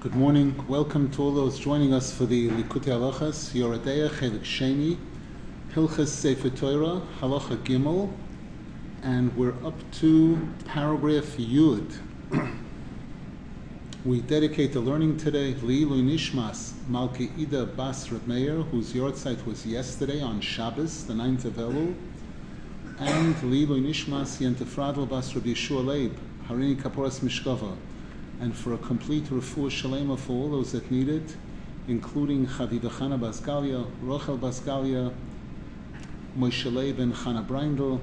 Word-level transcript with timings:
Good 0.00 0.14
morning. 0.14 0.54
Welcome 0.68 1.10
to 1.10 1.22
all 1.22 1.32
those 1.32 1.58
joining 1.58 1.92
us 1.92 2.14
for 2.14 2.24
the 2.24 2.50
Likutei 2.50 2.92
Halachas, 2.92 3.52
Yoreh 3.52 3.82
Deah 3.82 4.08
Chelik 4.08 4.42
Sheni, 4.42 4.96
Hilchas 5.74 6.06
Sefer 6.06 6.50
Torah, 6.50 7.02
Halacha 7.18 7.56
Gimel, 7.64 8.12
and 9.02 9.36
we're 9.36 9.54
up 9.66 9.74
to 9.94 10.38
paragraph 10.66 11.36
Yud. 11.36 11.98
we 14.04 14.20
dedicate 14.20 14.72
the 14.72 14.78
learning 14.78 15.16
today 15.16 15.54
Lilu 15.54 16.00
Nishmas 16.00 16.74
Malki 16.88 17.36
Ida 17.36 17.66
Bas 17.66 18.08
Meir, 18.28 18.62
whose 18.70 18.92
yahrzeit 18.92 19.44
was 19.46 19.66
yesterday 19.66 20.20
on 20.20 20.40
Shabbos, 20.40 21.06
the 21.06 21.12
9th 21.12 21.46
of 21.46 21.54
Elul, 21.54 21.96
and 23.00 23.34
Lilu 23.36 23.84
Nishmas 23.84 24.38
Yentefradel 24.38 25.08
Bas 25.08 25.34
Reb 25.34 25.42
Yeshua 25.42 25.84
Leib, 25.84 26.16
Harini 26.46 26.80
Kaporas 26.80 27.18
Mishkava, 27.18 27.76
and 28.40 28.56
for 28.56 28.72
a 28.72 28.78
complete 28.78 29.24
refuah 29.24 29.70
shalema 29.70 30.18
for 30.18 30.32
all 30.32 30.50
those 30.50 30.72
that 30.72 30.90
need 30.90 31.08
it, 31.08 31.36
including 31.88 32.46
Chaviva 32.46 32.90
Chana 32.90 33.18
Basgalia, 33.18 33.84
Rochel 34.04 34.38
Basgalia, 34.38 35.12
Moshe 36.38 36.72
Leib 36.72 36.98
ben 36.98 37.12
Chana 37.12 37.44
Breindel, 37.44 38.00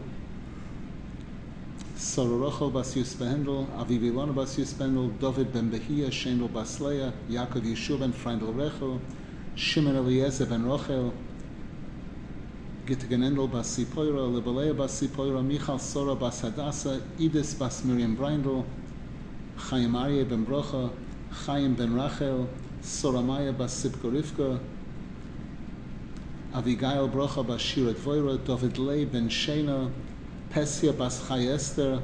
Sarah 1.95 2.27
Rochel 2.27 2.73
Bas 2.73 2.95
Yusbehendel, 2.95 3.67
Aviv 3.77 4.01
Ilona 4.01 4.35
Bas 4.35 4.57
Yusbehendel, 4.57 5.17
David 5.19 5.53
ben 5.53 5.71
Behia, 5.71 6.07
Shendel 6.11 6.51
Bas 6.51 6.81
Leah, 6.81 7.13
Yaakov 7.29 7.61
Yeshua 7.61 7.99
ben 7.99 8.11
Freindel 8.11 8.53
Rechel, 8.53 8.99
Shimon 9.55 9.95
Eliezer 9.95 10.45
ben 10.45 10.63
Rochel, 10.65 11.13
Gittigenendel 12.85 13.49
Bas 13.49 13.77
Sipoira, 13.77 14.29
Lebelea 14.29 14.75
Bas 14.75 14.99
Sipoira, 14.99 15.41
Michal 15.41 15.79
Sora 15.79 16.13
Bas 16.13 16.41
Hadassah, 16.41 17.01
Idis 17.17 17.57
Bas 17.57 17.85
Miriam 17.85 18.17
Breindel, 18.17 18.65
Chaim 19.57 19.93
Aryeh 19.93 20.27
ben 20.27 20.45
Brocha, 20.45 20.91
Chaim 21.45 21.73
ben 21.75 21.95
Rachel, 21.95 22.47
Soramaya 22.81 23.57
bas 23.57 23.73
Sipka 23.73 24.11
Rivka, 24.11 24.59
Avigail 26.53 27.11
Brocha 27.11 27.45
bas 27.45 27.61
Shirat 27.61 27.95
Voira, 27.95 28.37
David 28.37 28.77
Lei 28.77 29.05
ben 29.05 29.27
Shena, 29.29 29.91
Pesia 30.51 30.95
bas 30.95 31.27
Chai 31.27 31.47
Esther, 31.47 32.01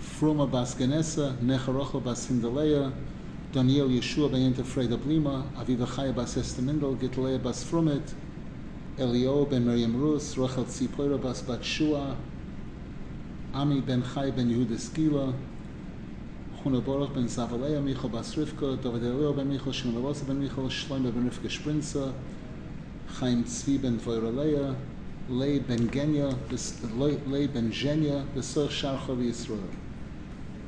Fruma 0.00 0.50
bas 0.50 0.74
Genesa, 0.74 1.36
Necharocha 1.38 2.02
bas 2.02 2.28
Hindaleya, 2.28 2.92
Daniel 3.52 3.88
Yeshua 3.88 4.30
ben 4.30 4.52
Yenta 4.52 4.62
Freda 4.62 4.96
Blima, 4.96 5.44
Aviva 5.56 5.86
Chaya 5.86 6.14
bas 6.14 6.36
Esther 6.36 6.62
Mindel, 6.62 6.96
Gitaleya 6.96 7.42
bas 7.42 7.64
Frumit, 7.64 8.14
Elio 8.98 9.44
ben 9.46 9.66
Miriam 9.66 9.96
Rus, 9.96 10.36
Rachel 10.38 10.64
Tzipoira 10.64 11.20
bas 11.20 11.42
Bat 11.42 11.64
Shua, 11.64 12.16
Ami 13.56 13.80
ben 13.80 14.02
Chai 14.02 14.30
ben 14.32 14.50
Yehuda 14.50 14.76
Skila, 14.76 15.32
Baruch 16.62 17.14
ben 17.14 17.26
Zavaleya, 17.26 17.82
Michal 17.82 18.10
bas 18.10 18.34
Rivka, 18.34 18.76
David 18.82 19.00
ben 19.34 19.48
Michal, 19.48 19.72
Shimon 19.72 20.14
ben 20.26 20.38
Michal, 20.38 20.68
ben 21.00 21.30
Rivka 21.30 21.48
Sprinza, 21.48 22.12
Chaim 23.18 23.44
Tzvi 23.44 23.80
ben 23.80 23.98
Lei 25.30 25.58
ben 25.58 25.88
Genya, 25.88 26.36
Lei 26.98 27.46
ben 27.46 27.70
Genya. 27.70 28.26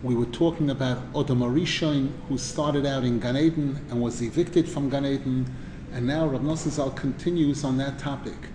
We 0.03 0.15
were 0.15 0.25
talking 0.25 0.71
about 0.71 1.13
Odom 1.13 1.41
Arishon, 1.41 2.13
who 2.31 2.39
started 2.39 2.87
out 2.87 3.05
in 3.05 3.21
Gan 3.21 3.37
Eden 3.37 3.85
and 3.91 4.01
was 4.01 4.23
evicted 4.23 4.67
from 4.67 4.89
Gan 4.89 5.05
Eden, 5.05 5.55
and 5.93 6.07
now 6.07 6.27
Rav 6.27 6.41
Nosson 6.41 6.97
continues 6.97 7.65
on 7.65 7.77
that 7.77 7.99
topic. 7.99 8.49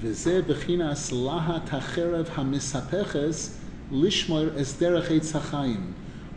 וזה 0.00 0.40
בחינת 0.48 0.96
להט 1.12 1.74
החרב 1.74 2.28
המספכס 2.34 3.58
לשמור 3.92 4.44
הסדרך 4.56 5.10
עץ 5.10 5.36
החיים. 5.36 5.92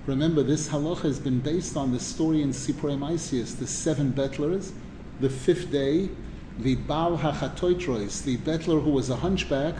Remember, 0.07 0.41
this 0.41 0.69
halacha 0.69 1.03
has 1.03 1.19
been 1.19 1.41
based 1.41 1.75
on 1.75 1.91
the 1.91 1.99
story 1.99 2.41
in 2.41 2.51
Sipurei 2.51 2.97
Maisius, 2.97 3.57
the 3.59 3.67
seven 3.67 4.13
bettlers, 4.13 4.71
the 5.19 5.29
fifth 5.29 5.69
day, 5.69 6.09
the 6.59 6.75
Baal 6.75 7.17
HaChatoitrois, 7.17 8.23
the 8.23 8.37
bettler 8.37 8.81
who 8.81 8.91
was 8.91 9.09
a 9.09 9.17
hunchback, 9.17 9.75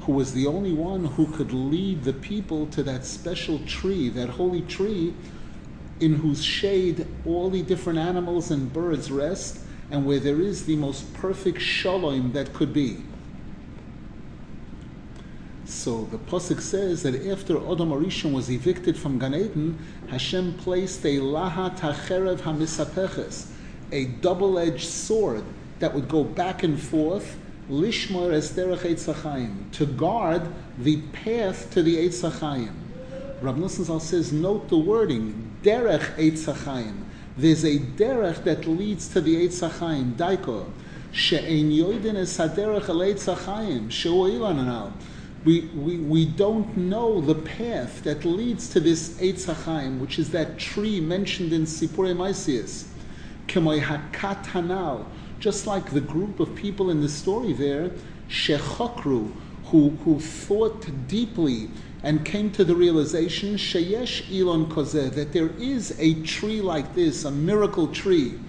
who 0.00 0.12
was 0.12 0.32
the 0.32 0.46
only 0.46 0.72
one 0.72 1.04
who 1.04 1.26
could 1.26 1.52
lead 1.52 2.04
the 2.04 2.14
people 2.14 2.66
to 2.68 2.82
that 2.84 3.04
special 3.04 3.58
tree, 3.66 4.08
that 4.08 4.30
holy 4.30 4.62
tree, 4.62 5.12
in 6.00 6.14
whose 6.14 6.42
shade 6.42 7.06
all 7.26 7.50
the 7.50 7.62
different 7.62 7.98
animals 7.98 8.50
and 8.50 8.72
birds 8.72 9.10
rest, 9.10 9.60
and 9.90 10.06
where 10.06 10.20
there 10.20 10.40
is 10.40 10.64
the 10.64 10.76
most 10.76 11.12
perfect 11.12 11.60
shalom 11.60 12.32
that 12.32 12.52
could 12.54 12.72
be. 12.72 13.04
So 15.71 16.03
the 16.11 16.17
pasuk 16.17 16.59
says 16.59 17.01
that 17.03 17.15
after 17.27 17.55
Odom 17.55 17.91
Arishon 17.91 18.33
was 18.33 18.51
evicted 18.51 18.97
from 18.97 19.17
Gan 19.17 19.33
Eden, 19.33 19.79
Hashem 20.09 20.55
placed 20.57 21.03
a 21.05 21.17
lahat 21.19 21.79
hacherev 21.79 22.39
hamisapeches, 22.39 23.47
a 23.89 24.05
double-edged 24.05 24.87
sword 24.87 25.45
that 25.79 25.93
would 25.95 26.09
go 26.09 26.25
back 26.25 26.63
and 26.63 26.79
forth, 26.79 27.37
lishmor 27.69 28.31
esterech 28.31 28.79
eitzachayim, 28.79 29.71
to 29.71 29.85
guard 29.85 30.41
the 30.77 30.97
path 31.13 31.71
to 31.71 31.81
the 31.81 31.95
eitzachayim. 31.95 32.73
Rav 33.41 33.55
Nosson 33.55 33.85
Zal 33.85 34.01
says, 34.01 34.33
note 34.33 34.67
the 34.67 34.77
wording, 34.77 35.55
derech 35.63 36.15
eitzachayim. 36.17 37.05
There's 37.37 37.63
a 37.63 37.79
derech 37.79 38.43
that 38.43 38.67
leads 38.67 39.07
to 39.13 39.21
the 39.21 39.47
eitzachayim, 39.47 40.15
daiko, 40.15 40.69
she'ein 41.13 41.71
yoidin 41.71 42.17
es 42.17 42.37
haderech 42.37 42.89
el 42.89 42.97
eitzachayim, 42.97 43.89
she'u 43.89 44.11
ilan 44.11 44.59
anal 44.59 44.93
we, 45.43 45.61
we, 45.73 45.97
we 45.97 46.25
don't 46.25 46.77
know 46.77 47.19
the 47.19 47.33
path 47.33 48.03
that 48.03 48.23
leads 48.25 48.69
to 48.69 48.79
this 48.79 49.19
Eitz 49.19 49.51
HaChaim, 49.51 49.99
which 49.99 50.19
is 50.19 50.29
that 50.31 50.59
tree 50.59 50.99
mentioned 50.99 51.51
in 51.51 51.63
Sipurei 51.63 52.15
Maisius. 52.15 52.85
Kemoy 53.47 53.81
Hakat 53.81 54.45
Hanal, 54.45 55.05
just 55.39 55.65
like 55.65 55.91
the 55.91 56.01
group 56.01 56.39
of 56.39 56.53
people 56.53 56.91
in 56.91 57.01
the 57.01 57.09
story 57.09 57.53
there, 57.53 57.89
Shechokru, 58.29 59.31
who, 59.65 59.89
who 60.03 60.19
thought 60.19 60.87
deeply 61.07 61.71
and 62.03 62.23
came 62.23 62.51
to 62.51 62.63
the 62.63 62.75
realization, 62.75 63.55
Sheyesh 63.55 64.31
Ilon 64.31 64.67
Kozeh, 64.67 65.11
that 65.13 65.33
there 65.33 65.49
is 65.57 65.95
a 65.99 66.21
tree 66.21 66.61
like 66.61 66.93
this, 66.93 67.25
a 67.25 67.31
miracle 67.31 67.87
tree. 67.87 68.39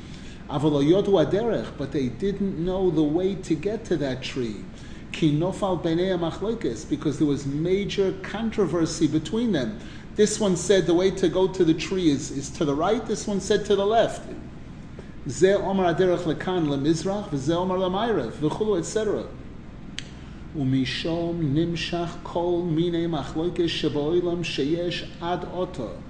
Aderech, 0.51 1.79
but 1.79 1.93
they 1.93 2.09
didn't 2.09 2.63
know 2.63 2.91
the 2.91 3.03
way 3.03 3.35
to 3.37 3.55
get 3.55 3.87
to 3.87 3.97
that 3.97 4.23
tree 4.23 4.63
because 5.13 7.19
there 7.19 7.27
was 7.27 7.47
major 7.47 8.13
controversy 8.23 9.07
between 9.07 9.53
them. 9.53 9.79
This 10.17 10.41
one 10.41 10.57
said 10.57 10.87
the 10.87 10.95
way 10.95 11.11
to 11.13 11.29
go 11.29 11.49
to 11.49 11.65
the 11.65 11.75
tree 11.75 12.11
is, 12.11 12.31
is 12.31 12.51
to 12.51 12.65
the 12.65 12.75
right, 12.75 13.05
this 13.07 13.27
one 13.27 13.41
said 13.41 13.65
to 13.67 13.77
the 13.77 13.87
left. 13.87 14.29
Ze 15.29 15.55
omar 15.55 15.95
aderech 15.95 16.25
lekan 16.25 16.67
lemizrach, 16.67 17.31
v'ze 17.31 17.55
omar 17.55 17.79
lemayrev, 17.79 18.33
v'chulu, 18.33 18.79
etc. 18.79 19.25
Umishom 20.57 21.55
nimshach 21.55 22.25
kol 22.25 22.65
mine 22.65 23.09
machloikes 23.09 23.71
sheboilam 23.71 24.43
sheyesh 24.43 25.09
ad 25.23 25.49
oto. 25.55 26.03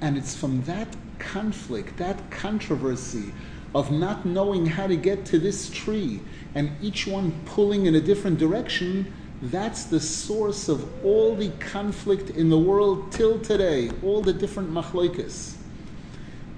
And 0.00 0.16
it's 0.16 0.36
from 0.36 0.62
that 0.62 0.88
conflict, 1.18 1.96
that 1.98 2.30
controversy 2.30 3.32
of 3.74 3.90
not 3.90 4.26
knowing 4.26 4.66
how 4.66 4.86
to 4.86 4.96
get 4.96 5.24
to 5.26 5.38
this 5.38 5.70
tree 5.70 6.20
and 6.54 6.70
each 6.82 7.06
one 7.06 7.32
pulling 7.46 7.86
in 7.86 7.94
a 7.94 8.00
different 8.00 8.38
direction, 8.38 9.12
that's 9.42 9.84
the 9.84 9.98
source 10.00 10.68
of 10.68 11.04
all 11.04 11.34
the 11.34 11.50
conflict 11.58 12.30
in 12.30 12.50
the 12.50 12.58
world 12.58 13.10
till 13.10 13.40
today, 13.40 13.90
all 14.02 14.20
the 14.22 14.32
different 14.32 14.70
machloikis. 14.70 15.54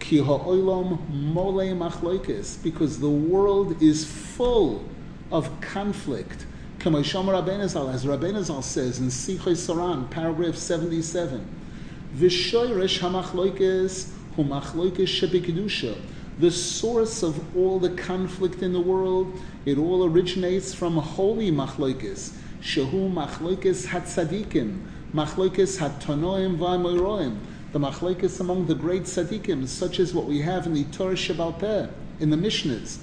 Ki 0.00 0.20
mole 0.20 1.75
because 2.62 3.00
the 3.00 3.08
world 3.08 3.81
is 3.82 4.04
full 4.04 4.84
of 5.31 5.60
conflict. 5.60 6.46
Kamosham 6.78 7.26
Rabbeinu 7.26 7.62
as 7.62 8.04
Rabbeinu 8.04 8.62
says 8.62 8.98
in 8.98 9.06
Sichos 9.06 9.66
HaRan, 9.72 10.10
paragraph 10.10 10.56
77, 10.56 11.46
Vishoyresh 12.16 12.98
hamachloikis 12.98 14.10
hu 14.36 14.44
machloikis 14.44 15.08
shebikidusha 15.08 15.96
the 16.38 16.50
source 16.50 17.22
of 17.22 17.56
all 17.56 17.78
the 17.78 17.90
conflict 17.90 18.62
in 18.62 18.72
the 18.72 18.81
world, 18.81 19.40
it 19.64 19.78
all 19.78 20.04
originates 20.04 20.75
from 20.75 20.96
holy 20.96 21.50
machloikis, 21.50 22.36
shehu 22.60 23.12
machloikis 23.12 23.86
hatzadikim, 23.86 24.81
machloikis 25.14 25.78
hatanoim 25.78 26.58
v'amoiroim, 26.58 27.38
the 27.72 27.78
machloikis 27.78 28.40
among 28.40 28.66
the 28.66 28.75
great 28.75 29.04
tzadikim, 29.04 29.66
such 29.69 30.00
as 30.00 30.12
what 30.12 30.26
we 30.26 30.40
have 30.40 30.66
in 30.66 30.75
the 30.75 30.84
Torah 30.84 31.14
Shebal 31.14 31.58
Peh, 31.58 31.86
in 32.19 32.31
the 32.31 32.36
Mishnahs, 32.36 32.98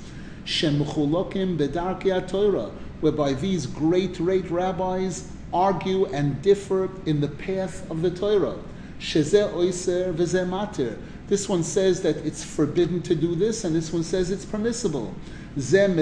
shemuchulokim 0.46 1.58
bedarki 1.58 2.28
Torah, 2.28 2.72
whereby 3.00 3.34
these 3.34 3.66
great, 3.66 4.18
great 4.18 4.50
rabbis 4.50 5.32
argue 5.54 6.06
and 6.06 6.42
differ 6.42 6.90
in 7.06 7.22
the 7.22 7.28
path 7.28 7.90
of 7.90 8.02
the 8.02 8.12
Torah. 8.12 8.58
Shezeh 9.00 9.52
oiser 9.54 10.14
v'zeh 10.14 10.48
matir, 10.48 10.98
this 11.32 11.48
one 11.48 11.64
says 11.64 12.02
that 12.02 12.18
it's 12.26 12.44
forbidden 12.44 13.02
to 13.04 13.16
do 13.16 13.36
this, 13.36 13.64
and 13.64 13.74
this 13.74 13.94
one 13.94 14.04
says 14.04 14.32
it's 14.32 14.44
permissible. 14.44 15.16
And 15.56 15.98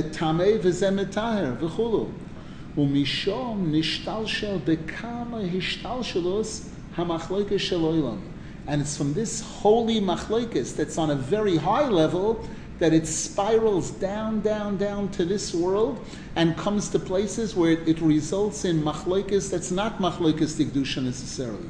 it's 8.81 8.97
from 8.97 9.13
this 9.13 9.41
holy 9.41 10.01
machlokes 10.01 10.75
that's 10.75 10.97
on 10.97 11.11
a 11.11 11.15
very 11.15 11.57
high 11.57 11.87
level 11.87 12.43
that 12.79 12.91
it 12.91 13.05
spirals 13.05 13.91
down, 13.91 14.41
down, 14.41 14.77
down 14.77 15.09
to 15.09 15.25
this 15.25 15.53
world 15.53 16.03
and 16.35 16.57
comes 16.57 16.89
to 16.89 16.97
places 16.97 17.55
where 17.55 17.73
it, 17.73 17.87
it 17.87 18.01
results 18.01 18.65
in 18.65 18.81
machlokes 18.81 19.51
that's 19.51 19.69
not 19.69 19.99
machlokes 19.99 20.55
dikdusha 20.55 21.03
necessarily. 21.03 21.69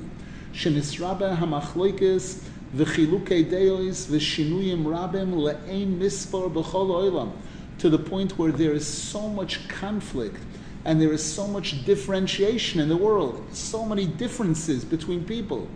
V'chilukei 2.76 3.50
deos 3.50 4.08
v'shinuyim 4.08 4.84
rabim 4.84 5.34
le'ein 5.34 5.98
mispor 5.98 6.52
b'chol 6.52 6.90
oilam 6.90 7.32
to 7.78 7.90
the 7.90 7.98
point 8.00 8.38
where 8.38 8.52
there 8.52 8.74
is 8.74 8.86
so 8.86 9.28
much 9.30 9.68
conflict 9.68 10.44
and 10.86 11.02
there 11.02 11.12
is 11.12 11.24
so 11.24 11.48
much 11.48 11.86
differentiation 11.86 12.80
in 12.80 12.90
the 12.90 12.98
world, 12.98 13.44
so 13.52 13.86
many 13.86 14.06
differences 14.06 14.86
between 14.86 15.26
people. 15.26 15.68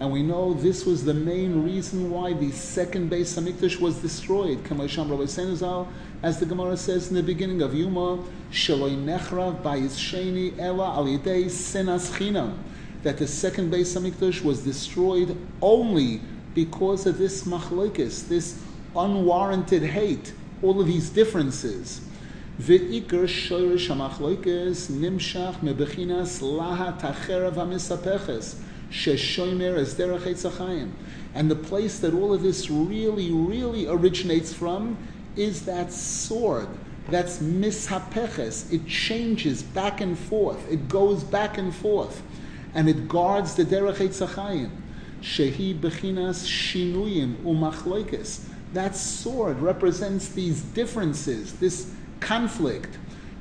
And 0.00 0.10
we 0.10 0.22
know 0.22 0.54
this 0.54 0.86
was 0.86 1.04
the 1.04 1.12
main 1.12 1.62
reason 1.62 2.10
why 2.10 2.32
the 2.32 2.50
second 2.52 3.10
Beis 3.10 3.38
Hamikdash 3.38 3.78
was 3.78 3.96
destroyed. 3.96 4.58
As 6.22 6.40
the 6.40 6.46
Gemara 6.46 6.78
says 6.78 7.10
in 7.10 7.16
the 7.16 7.22
beginning 7.22 7.60
of 7.60 7.74
Yuma, 7.74 8.16
that 13.02 13.18
the 13.18 13.26
second 13.26 13.70
Beis 13.70 13.94
Hamikdash 13.94 14.42
was 14.42 14.64
destroyed 14.64 15.36
only 15.60 16.22
because 16.54 17.04
of 17.04 17.18
this 17.18 17.44
machlokes, 17.44 18.26
this 18.26 18.58
unwarranted 18.96 19.82
hate, 19.82 20.32
all 20.62 20.80
of 20.80 20.86
these 20.86 21.10
differences. 21.10 22.00
Shoyrish 22.58 23.88
hamachlokes 23.88 24.90
nimshach 24.90 25.56
mebechinas 25.56 26.40
laha 26.40 26.98
tacherav 26.98 27.52
hamisapeches 27.54 28.56
sheshoymer 28.90 29.78
es 29.78 29.94
derech 29.94 30.90
And 31.34 31.50
the 31.50 31.56
place 31.56 32.00
that 32.00 32.14
all 32.14 32.34
of 32.34 32.42
this 32.42 32.70
really, 32.70 33.30
really 33.30 33.86
originates 33.86 34.52
from 34.52 34.96
is 35.36 35.64
that 35.66 35.92
sword. 35.92 36.68
That's 37.08 37.38
mishapeches. 37.38 38.72
It 38.72 38.86
changes 38.86 39.62
back 39.62 40.00
and 40.00 40.18
forth. 40.18 40.70
It 40.70 40.88
goes 40.88 41.24
back 41.24 41.58
and 41.58 41.74
forth. 41.74 42.22
And 42.74 42.88
it 42.88 43.08
guards 43.08 43.54
the 43.54 43.64
derech 43.64 43.96
etzachayim. 43.96 44.70
Shehi 45.22 45.78
bechinas 45.78 46.46
shinuyim 46.46 47.36
umachloikis. 47.42 48.46
That 48.72 48.94
sword 48.94 49.58
represents 49.60 50.28
these 50.28 50.62
differences, 50.62 51.54
this 51.54 51.92
conflict. 52.20 52.96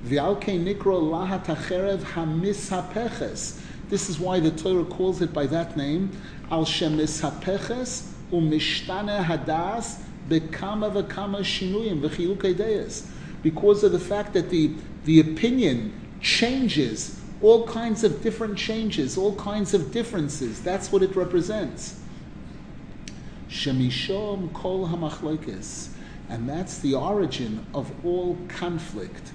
V'alke 0.06 0.58
nikro 0.60 1.02
lahat 1.02 1.46
acherev 1.46 2.00
hamishapeches. 2.00 3.62
This 3.90 4.10
is 4.10 4.20
why 4.20 4.40
the 4.40 4.52
Torah 4.52 4.86
calls 4.86 5.22
it 5.22 5.34
by 5.34 5.48
that 5.48 5.76
name. 5.76 6.12
Al 6.52 6.66
shemishapeches 6.66 8.12
umishtane 8.32 9.24
hadas 9.26 10.02
bekama 10.28 10.92
v'kama 10.92 11.40
shinuyim. 11.40 12.00
Because 13.42 13.84
of 13.84 13.92
the 13.92 14.00
fact 14.00 14.34
that 14.34 14.50
the, 14.50 14.76
the 15.06 15.20
opinion 15.20 15.94
changes 16.22 17.20
all 17.42 17.66
kinds 17.68 18.04
of 18.04 18.22
different 18.22 18.58
changes, 18.58 19.18
all 19.18 19.36
kinds 19.36 19.74
of 19.74 19.92
differences. 19.92 20.62
That's 20.62 20.92
what 20.92 21.02
it 21.02 21.16
represents. 21.16 22.00
Shemishom 23.50 24.54
kol 24.54 24.86
and 26.30 26.48
that's 26.48 26.78
the 26.80 26.94
origin 26.94 27.66
of 27.74 27.92
all 28.06 28.38
conflict. 28.48 29.32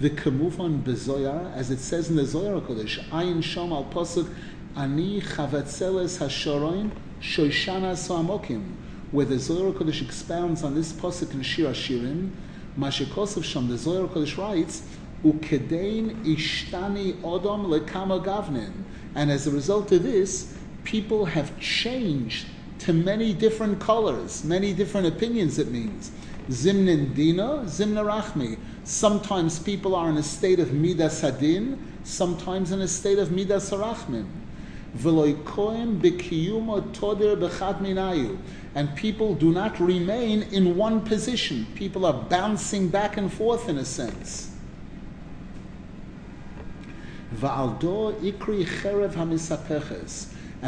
The 0.00 0.08
kamufan 0.08 0.82
bezoyar, 0.82 1.54
as 1.54 1.70
it 1.70 1.78
says 1.78 2.08
in 2.08 2.16
the 2.16 2.24
Zohar 2.24 2.58
Kodesh, 2.62 3.06
ayin 3.10 3.42
shom 3.42 3.70
al 3.70 3.84
pasuk 3.84 4.32
ani 4.74 5.20
chavatzeles 5.20 6.18
hasharoin 6.18 6.90
shoshana 7.20 7.92
soamokim, 7.92 8.76
where 9.10 9.26
the 9.26 9.38
Zohar 9.38 9.72
Kodesh 9.72 10.00
expounds 10.00 10.62
on 10.62 10.74
this 10.74 10.94
pasuk 10.94 11.34
in 11.34 11.42
Shir 11.42 11.66
Hashirim. 11.66 12.30
Mashikosav 12.78 13.42
Shom, 13.42 13.68
the 13.68 13.76
Zohar 13.76 14.08
Kodesh 14.08 14.38
writes 14.38 14.82
ukedein 15.22 16.24
ishtani 16.24 17.20
odom 17.20 17.66
lekama 17.66 18.24
gavnin. 18.24 18.72
And 19.14 19.30
as 19.30 19.46
a 19.46 19.50
result 19.50 19.92
of 19.92 20.02
this, 20.02 20.56
people 20.84 21.26
have 21.26 21.60
changed 21.60 22.46
to 22.78 22.94
many 22.94 23.34
different 23.34 23.80
colors, 23.80 24.44
many 24.44 24.72
different 24.72 25.08
opinions 25.08 25.58
it 25.58 25.70
means. 25.70 26.10
Zimnin 26.48 27.14
dina, 27.14 27.64
zimna 27.66 28.02
rachmi. 28.02 28.58
Sometimes 28.90 29.60
people 29.60 29.94
are 29.94 30.10
in 30.10 30.16
a 30.16 30.22
state 30.22 30.58
of 30.58 30.72
midas 30.72 31.20
hadin, 31.22 31.78
sometimes 32.02 32.72
in 32.72 32.80
a 32.80 32.88
state 32.88 33.20
of 33.20 33.30
midas 33.30 33.70
harachmin. 33.70 34.26
And 38.74 38.96
people 38.96 39.34
do 39.36 39.52
not 39.52 39.78
remain 39.78 40.42
in 40.42 40.76
one 40.76 41.02
position. 41.02 41.68
People 41.76 42.04
are 42.04 42.12
bouncing 42.12 42.88
back 42.88 43.16
and 43.16 43.32
forth 43.32 43.68
in 43.68 43.78
a 43.78 43.84
sense. 43.84 44.50
And 47.40 47.40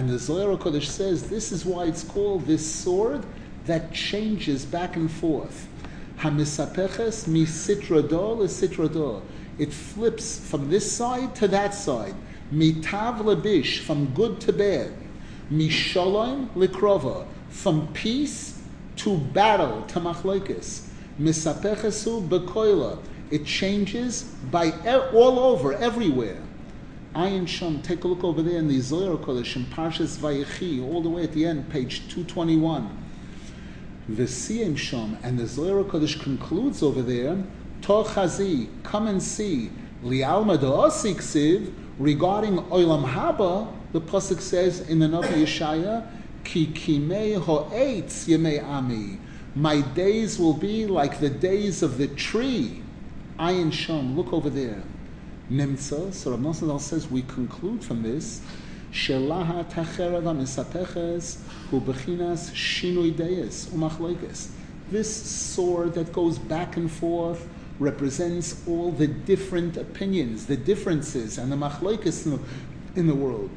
the 0.09 0.19
Zohar 0.21 0.57
Kodesh 0.59 0.87
says 0.87 1.29
this 1.29 1.51
is 1.51 1.65
why 1.65 1.87
it's 1.87 2.05
called 2.05 2.47
this 2.47 2.65
sword 2.65 3.27
that 3.67 3.93
changes 3.93 4.65
back 4.65 4.95
and 4.95 5.11
forth. 5.11 5.67
Hamisapeches 6.23 7.27
mi 7.27 7.45
sitradol 7.45 8.45
is 8.45 8.53
sitradol. 8.53 9.23
It 9.59 9.73
flips 9.73 10.39
from 10.39 10.71
this 10.71 10.91
side 10.93 11.35
to 11.35 11.49
that 11.49 11.75
side. 11.75 12.15
Mitav 12.55 13.19
lebish, 13.19 13.81
from 13.81 14.15
good 14.15 14.41
to 14.43 14.53
bad. 14.53 14.93
Mishalom 15.51 16.49
likrova, 16.51 17.27
from 17.49 17.89
peace 17.93 18.63
to 18.99 19.19
battle, 19.19 19.83
to 19.89 19.99
machlokes. 19.99 20.87
Misapechesu 21.19 22.29
bekoila. 22.29 23.01
It 23.33 23.45
changes 23.45 24.23
by 24.53 24.71
all 25.13 25.41
over, 25.41 25.73
everywhere. 25.73 26.41
Ayin 27.17 27.49
Shom, 27.49 27.83
take 27.83 28.05
a 28.05 28.07
look 28.07 28.23
over 28.23 28.43
there 28.43 28.59
in 28.59 28.69
the 28.69 28.79
Zohar 28.79 29.17
Kodesh 29.17 29.57
in 29.57 29.65
Parshas 29.65 30.19
Vayechi, 30.19 30.81
all 30.87 31.03
the 31.03 31.11
way 31.11 31.25
at 31.25 31.33
the 31.33 31.45
end, 31.45 31.69
page 31.69 32.03
221. 32.11 33.02
Vesiyim 34.11 34.75
Shom, 34.75 35.17
and 35.23 35.39
the 35.39 35.47
Zohar 35.47 35.85
Kodesh 35.85 36.21
concludes 36.23 36.83
over 36.83 37.03
there, 37.03 37.45
Tochazi, 37.81 38.69
come 38.83 39.07
and 39.07 39.23
see, 39.23 39.71
Lialma 40.05 40.59
Da'osik 40.59 41.17
Siv, 41.17 41.73
regarding 41.99 42.59
Olam 42.65 43.05
Haba, 43.05 43.73
the 43.93 44.01
Pasuk 44.01 44.41
says 44.41 44.81
in 44.89 44.99
the 44.99 45.07
Navi 45.07 45.43
Yeshaya, 45.43 46.07
Ki 46.45 46.67
kimei 46.67 47.41
ho'etz 47.41 48.27
yemei 48.27 48.63
ami. 48.65 49.19
My 49.55 49.81
days 49.81 50.39
will 50.39 50.55
be 50.55 50.87
like 50.87 51.21
the 51.21 51.31
days 51.31 51.83
of 51.83 51.99
the 51.99 52.09
tree. 52.09 52.83
Ayin 53.39 53.71
Shom, 53.71 54.17
look 54.17 54.33
over 54.33 54.51
there 54.51 54.83
nimtza. 55.53 56.13
So 56.13 56.31
Rav 56.31 56.41
Nosson 56.41 56.81
says 56.81 57.11
we 57.11 57.23
conclude 57.23 57.85
from 57.85 58.03
this 58.03 58.41
This 64.91 65.11
sword 65.11 65.95
that 65.95 66.13
goes 66.13 66.39
back 66.39 66.77
and 66.77 66.91
forth 66.91 67.49
represents 67.79 68.63
all 68.69 68.93
the 68.93 69.07
different 69.07 69.79
opinions, 69.79 70.45
the 70.47 70.59
differences, 70.59 71.39
and 71.39 71.51
the 71.51 71.57
machloikes 71.57 72.27
in 72.95 73.07
the, 73.07 73.15
world. 73.15 73.51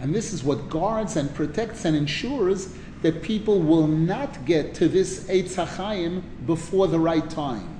And 0.00 0.14
this 0.14 0.32
is 0.32 0.44
what 0.44 0.70
guards 0.70 1.16
and 1.16 1.34
protects 1.34 1.84
and 1.84 1.94
ensures 1.96 2.74
that 3.02 3.22
people 3.22 3.60
will 3.60 3.86
not 3.86 4.46
get 4.46 4.74
to 4.76 4.88
this 4.88 5.24
Eitz 5.24 5.54
HaChaim 5.56 6.22
before 6.46 6.88
the 6.88 6.98
right 6.98 7.28
time. 7.28 7.74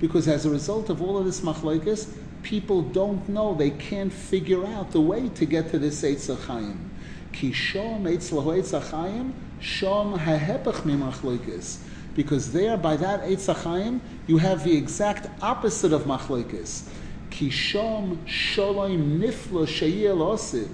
Because 0.00 0.28
as 0.28 0.46
a 0.46 0.50
result 0.50 0.90
of 0.90 1.02
all 1.02 1.18
of 1.18 1.24
this 1.24 1.40
machlokes, 1.40 2.12
people 2.42 2.82
don't 2.82 3.28
know, 3.28 3.54
they 3.54 3.70
can't 3.70 4.12
figure 4.12 4.66
out 4.66 4.92
the 4.92 5.00
way 5.00 5.28
to 5.30 5.44
get 5.44 5.70
to 5.70 5.78
this 5.78 6.02
Eitz 6.02 6.34
HaChaim. 6.34 6.76
Ki 7.32 7.50
shom 7.50 8.02
Eitz 8.02 8.30
shom 9.60 10.18
hahepach 10.18 10.84
mi 10.84 10.96
Because 12.14 12.52
there, 12.52 12.76
by 12.76 12.96
that 12.96 13.22
Eitz 13.22 13.52
HaChaim, 13.52 14.00
you 14.26 14.38
have 14.38 14.64
the 14.64 14.76
exact 14.76 15.28
opposite 15.42 15.92
of 15.92 16.02
machlokes. 16.02 16.88
Ki 17.30 17.48
shom 17.48 18.26
shalom 18.26 19.20
nifla 19.20 19.66
sheyel 19.66 20.18
osid 20.18 20.68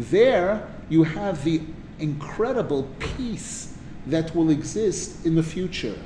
there 0.00 0.66
you 0.88 1.04
have 1.04 1.44
the 1.44 1.60
incredible 1.98 2.88
peace 2.98 3.76
that 4.06 4.34
will 4.34 4.50
exist 4.50 5.26
in 5.26 5.34
the 5.34 5.42
future. 5.42 5.98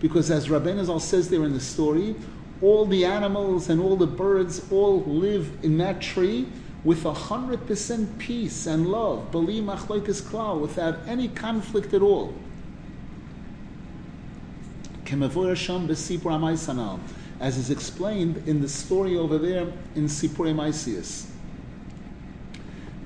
Because 0.00 0.30
as 0.30 0.48
Rabbeinu 0.48 0.84
Zal 0.84 1.00
says 1.00 1.28
there 1.28 1.44
in 1.44 1.52
the 1.54 1.60
story, 1.60 2.14
all 2.62 2.86
the 2.86 3.04
animals 3.04 3.68
and 3.68 3.80
all 3.80 3.96
the 3.96 4.06
birds 4.06 4.62
all 4.70 5.02
live 5.04 5.58
in 5.64 5.78
that 5.78 6.00
tree 6.00 6.46
with 6.84 7.04
a 7.04 7.12
hundred 7.12 7.66
percent 7.66 8.18
peace 8.18 8.66
and 8.66 8.86
love, 8.86 9.32
beli 9.32 9.60
machlokes 9.60 10.22
klal, 10.22 10.60
without 10.60 11.00
any 11.06 11.26
conflict 11.28 11.92
at 11.92 12.02
all. 12.02 12.34
As 17.40 17.56
is 17.58 17.70
explained 17.70 18.42
in 18.46 18.60
the 18.60 18.68
story 18.68 19.16
over 19.16 19.38
there 19.38 19.72
in 19.96 20.04
Sipur 20.04 20.54
Maisius. 20.54 21.33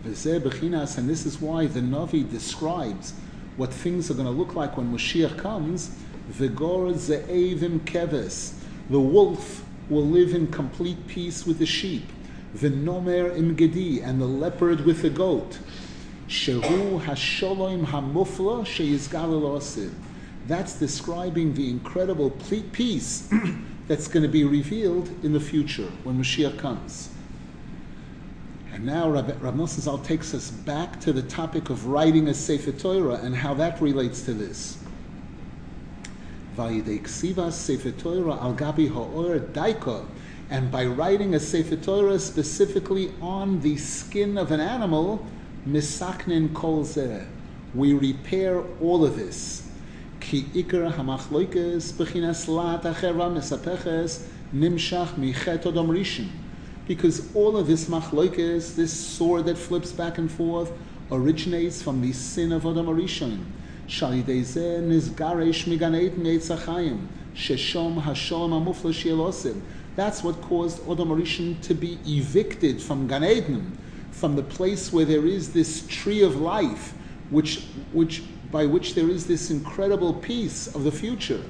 And 0.08 1.08
this 1.08 1.26
is 1.26 1.40
why 1.40 1.66
the 1.66 1.80
Navi 1.80 2.28
describes 2.30 3.12
what 3.56 3.72
things 3.74 4.10
are 4.10 4.14
going 4.14 4.26
to 4.26 4.32
look 4.32 4.54
like 4.54 4.76
when 4.76 4.92
Mashiach 4.92 5.36
comes. 5.36 5.90
The 8.90 9.00
wolf 9.00 9.64
will 9.90 10.06
live 10.06 10.34
in 10.34 10.46
complete 10.46 11.06
peace 11.06 11.46
with 11.46 11.58
the 11.58 11.66
sheep. 11.66 12.10
V'nomer 12.56 13.36
im 13.36 13.54
gedi. 13.54 14.00
And 14.00 14.20
the 14.20 14.26
leopard 14.26 14.86
with 14.86 15.02
the 15.02 15.10
goat. 15.10 15.58
Shehu 16.26 17.02
hasholom 17.02 17.84
hamufla 17.86 18.64
sheyizgalil 18.64 19.92
That's 20.46 20.78
describing 20.78 21.52
the 21.54 21.68
incredible 21.68 22.30
peace 22.72 23.28
that's 23.88 24.08
going 24.08 24.22
to 24.22 24.28
be 24.28 24.44
revealed 24.44 25.08
in 25.22 25.32
the 25.32 25.40
future 25.40 25.90
when 26.04 26.18
Mashiach 26.18 26.58
comes. 26.58 27.10
And 28.78 28.86
now 28.86 29.10
Rabbi, 29.10 29.32
Rabbi 29.32 29.56
Nosson 29.56 29.80
Zal 29.80 29.98
takes 29.98 30.32
us 30.34 30.52
back 30.52 31.00
to 31.00 31.12
the 31.12 31.22
topic 31.22 31.68
of 31.68 31.86
writing 31.86 32.28
a 32.28 32.34
Sefer 32.34 32.70
Torah 32.70 33.16
and 33.16 33.34
how 33.34 33.52
that 33.54 33.80
relates 33.80 34.22
to 34.22 34.32
this. 34.32 34.78
Al 36.56 36.68
gabi 36.68 38.88
ha'or 38.88 39.40
daika, 39.40 40.06
and 40.48 40.70
by 40.70 40.86
writing 40.86 41.34
a 41.34 41.40
Sefer 41.40 41.74
Torah 41.74 42.20
specifically 42.20 43.12
on 43.20 43.60
the 43.62 43.76
skin 43.78 44.38
of 44.38 44.52
an 44.52 44.60
animal, 44.60 45.26
misaknin 45.66 46.54
kol 46.54 46.84
zeh, 46.84 47.26
we 47.74 47.94
repair 47.94 48.62
all 48.80 49.04
of 49.04 49.16
this. 49.16 49.68
Ki 50.20 50.44
ikar 50.54 50.92
hamachloikes 50.92 51.94
bechinas 51.94 52.46
lat 52.46 52.84
achera 52.84 53.28
mesapeches 53.28 54.24
nimshach 54.54 55.16
michet 55.16 55.64
odom 55.64 55.88
rishon 55.88 56.28
because 56.88 57.32
all 57.36 57.56
of 57.56 57.66
this 57.66 57.84
machloikes, 57.84 58.74
this 58.74 58.92
sword 58.92 59.44
that 59.44 59.58
flips 59.58 59.92
back 59.92 60.16
and 60.16 60.32
forth, 60.32 60.72
originates 61.12 61.82
from 61.82 62.00
the 62.00 62.12
sin 62.12 62.50
of 62.50 62.64
Adam 62.66 62.86
Arishon. 62.86 63.44
That's 69.96 70.24
what 70.24 70.40
caused 70.40 70.90
Adam 70.90 71.08
Arishon 71.10 71.60
to 71.60 71.74
be 71.74 71.98
evicted 72.06 72.80
from 72.80 73.06
Gan 73.06 73.24
Eden, 73.24 73.78
from 74.10 74.34
the 74.34 74.42
place 74.42 74.90
where 74.90 75.04
there 75.04 75.26
is 75.26 75.52
this 75.52 75.86
tree 75.88 76.22
of 76.22 76.36
life, 76.36 76.94
which, 77.28 77.66
which, 77.92 78.22
by 78.50 78.64
which 78.64 78.94
there 78.94 79.10
is 79.10 79.26
this 79.26 79.50
incredible 79.50 80.14
peace 80.14 80.74
of 80.74 80.84
the 80.84 80.92
future. 80.92 81.42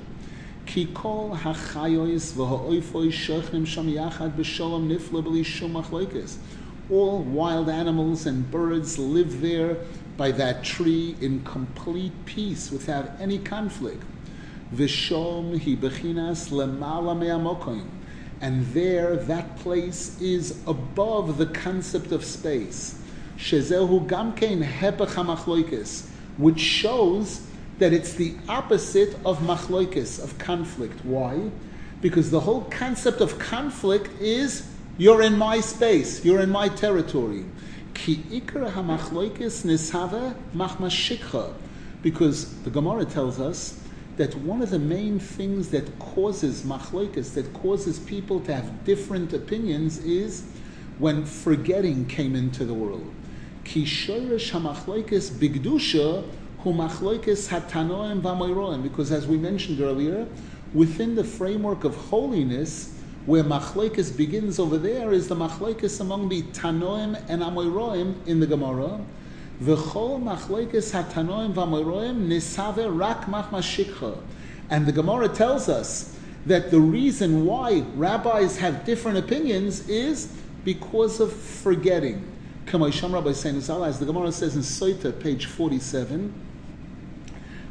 Kol 0.69 1.35
hachayois 1.35 2.35
v'ha'oifois 2.35 3.11
shechnim 3.11 3.67
sham 3.67 3.87
yachad 3.87 4.33
b'shalom 4.37 4.87
nifla 4.87 5.25
b'li 5.25 5.43
shum 5.43 5.73
achloikis. 5.73 6.37
All 6.91 7.23
wild 7.23 7.71
animals 7.71 8.27
and 8.27 8.51
birds 8.51 8.99
live 8.99 9.41
there 9.41 9.79
by 10.19 10.31
that 10.33 10.65
tree 10.65 11.17
in 11.23 11.43
complete 11.43 12.13
peace 12.27 12.71
without 12.71 13.19
any 13.19 13.39
conflict. 13.39 14.03
V'shom 14.75 15.59
hi 15.59 15.75
bechinas 15.75 16.51
lemala 16.51 17.19
me'amokoim. 17.19 17.87
And 18.43 18.67
there, 18.67 19.17
that 19.17 19.57
place 19.57 20.21
is 20.21 20.63
above 20.67 21.39
the 21.39 21.47
concept 21.47 22.13
of 22.13 22.23
space. 22.23 23.01
Shezehu 23.39 24.07
gamkein 24.07 24.63
hepech 24.63 26.05
which 26.37 26.61
shows 26.61 27.48
that 27.78 27.92
it's 27.92 28.14
the 28.14 28.35
opposite 28.49 29.14
of 29.25 29.38
machloikis, 29.38 30.23
of 30.23 30.37
conflict. 30.38 31.04
Why? 31.04 31.50
Because 32.00 32.30
the 32.30 32.40
whole 32.40 32.62
concept 32.62 33.20
of 33.20 33.38
conflict 33.38 34.20
is 34.20 34.68
you're 34.97 35.23
in 35.23 35.38
my 35.38 35.61
space, 35.61 36.25
you're 36.25 36.40
in 36.40 36.50
my 36.50 36.68
territory. 36.68 37.44
Ki 37.94 38.16
ikra. 38.30 38.73
Because 42.02 42.62
the 42.62 42.70
Gemara 42.70 43.04
tells 43.04 43.40
us 43.40 43.80
that 44.16 44.35
one 44.37 44.62
of 44.62 44.70
the 44.70 44.78
main 44.78 45.20
things 45.20 45.68
that 45.70 45.99
causes 46.00 46.62
machloikis, 46.62 47.35
that 47.35 47.52
causes 47.54 48.00
people 48.00 48.40
to 48.40 48.54
have 48.54 48.85
different 48.85 49.32
opinions, 49.32 49.99
is 49.99 50.44
when 50.99 51.25
forgetting 51.25 52.06
came 52.06 52.35
into 52.35 52.64
the 52.64 52.75
world. 52.75 53.12
Ki 53.64 53.85
hamachloikis 53.85 55.30
bigdusha 55.30 56.25
because 56.65 57.53
as 59.12 59.27
we 59.27 59.38
mentioned 59.38 59.81
earlier, 59.81 60.27
within 60.75 61.15
the 61.15 61.25
framework 61.25 61.85
of 61.85 61.95
holiness, 61.95 62.95
where 63.27 63.45
machlekes 63.45 64.17
begins 64.17 64.59
over 64.59 64.79
there 64.79 65.12
is 65.12 65.29
the 65.29 65.37
machlekes 65.37 66.00
among 66.00 66.29
the 66.29 66.43
Tanoim 66.43 67.23
and 67.29 67.43
Amoiroim 67.43 68.27
in 68.27 68.41
the 68.41 68.47
Gemara. 68.47 69.00
V'chol 69.62 70.21
machlekes 70.23 70.93
hatanoim 70.93 71.53
v'amoiroim 71.53 72.27
nisave 72.27 72.99
rak 72.99 73.27
machmashikha. 73.27 74.19
And 74.71 74.87
the 74.87 74.93
Gemara 74.93 75.29
tells 75.29 75.69
us 75.69 76.17
that 76.47 76.71
the 76.71 76.81
reason 76.81 77.45
why 77.45 77.85
rabbis 77.95 78.57
have 78.59 78.85
different 78.85 79.19
opinions 79.19 79.88
is 79.88 80.33
because 80.65 81.21
of 81.21 81.33
forgetting. 81.33 82.25
As 82.67 82.73
the 82.73 84.05
Gemara 84.07 84.31
says 84.31 84.55
in 84.55 84.62
Soita, 84.62 85.19
page 85.19 85.47
47, 85.47 86.48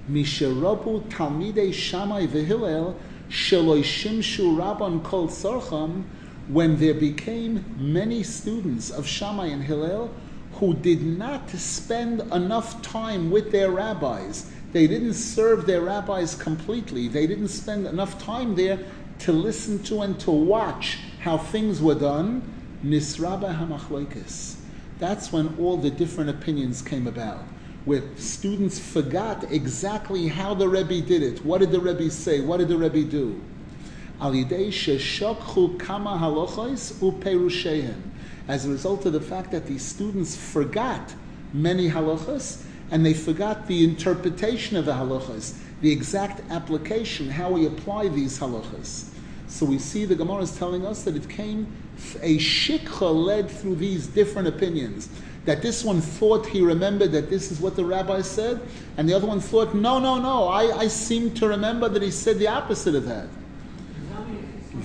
Misharabu 0.10 1.10
Talmidei 1.10 1.74
Shammai 1.74 2.28
v'Hillel 2.28 2.96
Sheloi 3.30 3.84
Shimshu 3.84 4.56
Rabban 4.56 5.04
Kol 5.04 5.28
Sarcham 5.28 6.06
when 6.48 6.78
there 6.78 6.94
became 6.94 7.66
many 7.78 8.24
students 8.24 8.90
of 8.90 9.06
Shammai 9.06 9.48
and 9.48 9.64
Hillel 9.64 10.14
who 10.54 10.74
did 10.74 11.06
not 11.06 11.50
spend 11.50 12.22
enough 12.32 12.82
time 12.82 13.30
with 13.30 13.52
their 13.52 13.70
rabbis. 13.70 14.50
They 14.72 14.88
didn't 14.88 15.16
serve 15.16 15.66
their 15.66 15.82
rabbis 15.82 16.36
completely. 16.36 17.10
They 17.10 17.28
didn't 17.28 17.50
spend 17.50 17.86
enough 17.86 18.24
time 18.24 18.56
there 18.56 18.80
to 19.20 19.34
listen 19.34 19.84
to 19.84 20.02
and 20.02 20.18
to 20.22 20.32
watch 20.32 21.00
how 21.20 21.38
things 21.38 21.82
were 21.82 21.96
done. 21.96 22.42
Nisraba 22.84 23.60
hamachloikis. 23.60 24.56
That's 25.00 25.34
when 25.34 25.56
all 25.60 25.76
the 25.78 25.92
different 25.92 26.30
opinions 26.30 26.82
came 26.82 27.08
about 27.08 27.44
where 27.88 28.04
students 28.18 28.78
forgot 28.78 29.50
exactly 29.50 30.28
how 30.28 30.54
the 30.54 30.68
Rebbe 30.68 31.00
did 31.00 31.24
it. 31.24 31.46
What 31.46 31.60
did 31.60 31.72
the 31.72 31.80
Rebbe 31.80 32.12
say? 32.12 32.42
What 32.42 32.58
did 32.58 32.68
the 32.68 32.78
Rebbe 32.78 33.04
do? 33.04 33.42
As 34.20 34.34
a 38.66 38.70
result 38.70 39.06
of 39.06 39.14
the 39.14 39.22
fact 39.22 39.52
that 39.52 39.68
these 39.68 39.84
students 39.84 40.36
forgot 40.36 41.14
many 41.54 41.90
halachas, 41.90 42.66
and 42.92 43.06
they 43.06 43.14
forgot 43.14 43.68
the 43.68 43.86
interpretation 43.86 44.76
of 44.76 44.84
the 44.84 44.92
halachas, 44.92 45.58
the 45.80 45.90
exact 45.90 46.42
application, 46.52 47.30
how 47.30 47.52
we 47.52 47.68
apply 47.68 48.10
these 48.10 48.38
halachas. 48.38 49.06
So 49.48 49.66
we 49.66 49.80
see 49.80 50.04
the 50.04 50.16
Gemara 50.16 50.42
is 50.42 50.58
telling 50.58 50.86
us 50.86 51.04
that 51.04 51.16
it 51.16 51.30
came 51.30 51.74
a 52.22 52.38
shikha 52.38 53.16
led 53.16 53.50
through 53.50 53.76
these 53.76 54.08
different 54.08 54.50
opinions 54.50 55.08
that 55.48 55.62
this 55.62 55.82
one 55.82 56.02
thought 56.02 56.46
he 56.46 56.62
remembered 56.62 57.14
that 57.14 57.30
this 57.30 57.52
is 57.52 57.62
what 57.62 57.78
the 57.78 57.86
rabbi 57.86 58.20
said, 58.22 58.60
and 58.98 59.08
the 59.08 59.14
other 59.14 59.26
one 59.26 59.40
thought, 59.40 59.74
no, 59.74 59.98
no, 59.98 60.20
no, 60.20 60.50
I, 60.50 60.80
I 60.80 60.88
seem 60.90 61.34
to 61.36 61.48
remember 61.48 61.88
that 61.88 62.02
he 62.02 62.12
said 62.12 62.38
the 62.38 62.50
opposite 62.50 62.96
of 62.96 63.06
that. 63.06 63.30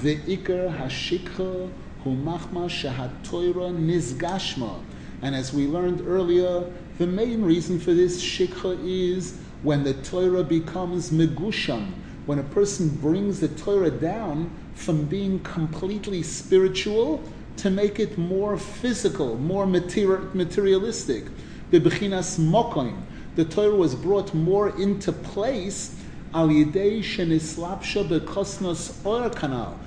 The 0.02 0.18
ikar 0.18 0.78
hashikha 0.78 1.68
humachma 2.04 2.68
shahatoira 2.70 3.76
nizgashma. 3.76 4.80
And 5.20 5.34
as 5.34 5.52
we 5.52 5.66
learned 5.66 6.00
earlier, 6.06 6.70
the 6.96 7.08
main 7.08 7.42
reason 7.42 7.80
for 7.80 7.92
this 7.92 8.22
shikha 8.22 8.78
is 8.84 9.38
when 9.64 9.82
the 9.82 9.94
Torah 9.94 10.44
becomes 10.44 11.10
megusham, 11.10 11.90
when 12.26 12.38
a 12.38 12.44
person 12.44 12.88
brings 12.88 13.40
the 13.40 13.48
Torah 13.48 13.90
down 13.90 14.48
from 14.76 15.06
being 15.06 15.40
completely 15.40 16.22
spiritual 16.22 17.20
to 17.56 17.70
make 17.70 18.00
it 18.00 18.18
more 18.18 18.56
physical, 18.56 19.36
more 19.36 19.66
materialistic. 19.66 21.24
The 21.70 21.80
Bechinas 21.80 22.38
Mokoim, 22.38 23.02
the 23.34 23.44
Torah 23.44 23.74
was 23.74 23.94
brought 23.94 24.34
more 24.34 24.68
into 24.80 25.12
place 25.12 25.96
al 26.34 26.48
yidei 26.48 27.00
shenislapsha 27.00 28.08
bekosnos 28.08 29.04
or 29.06 29.30
kanal, 29.30 29.78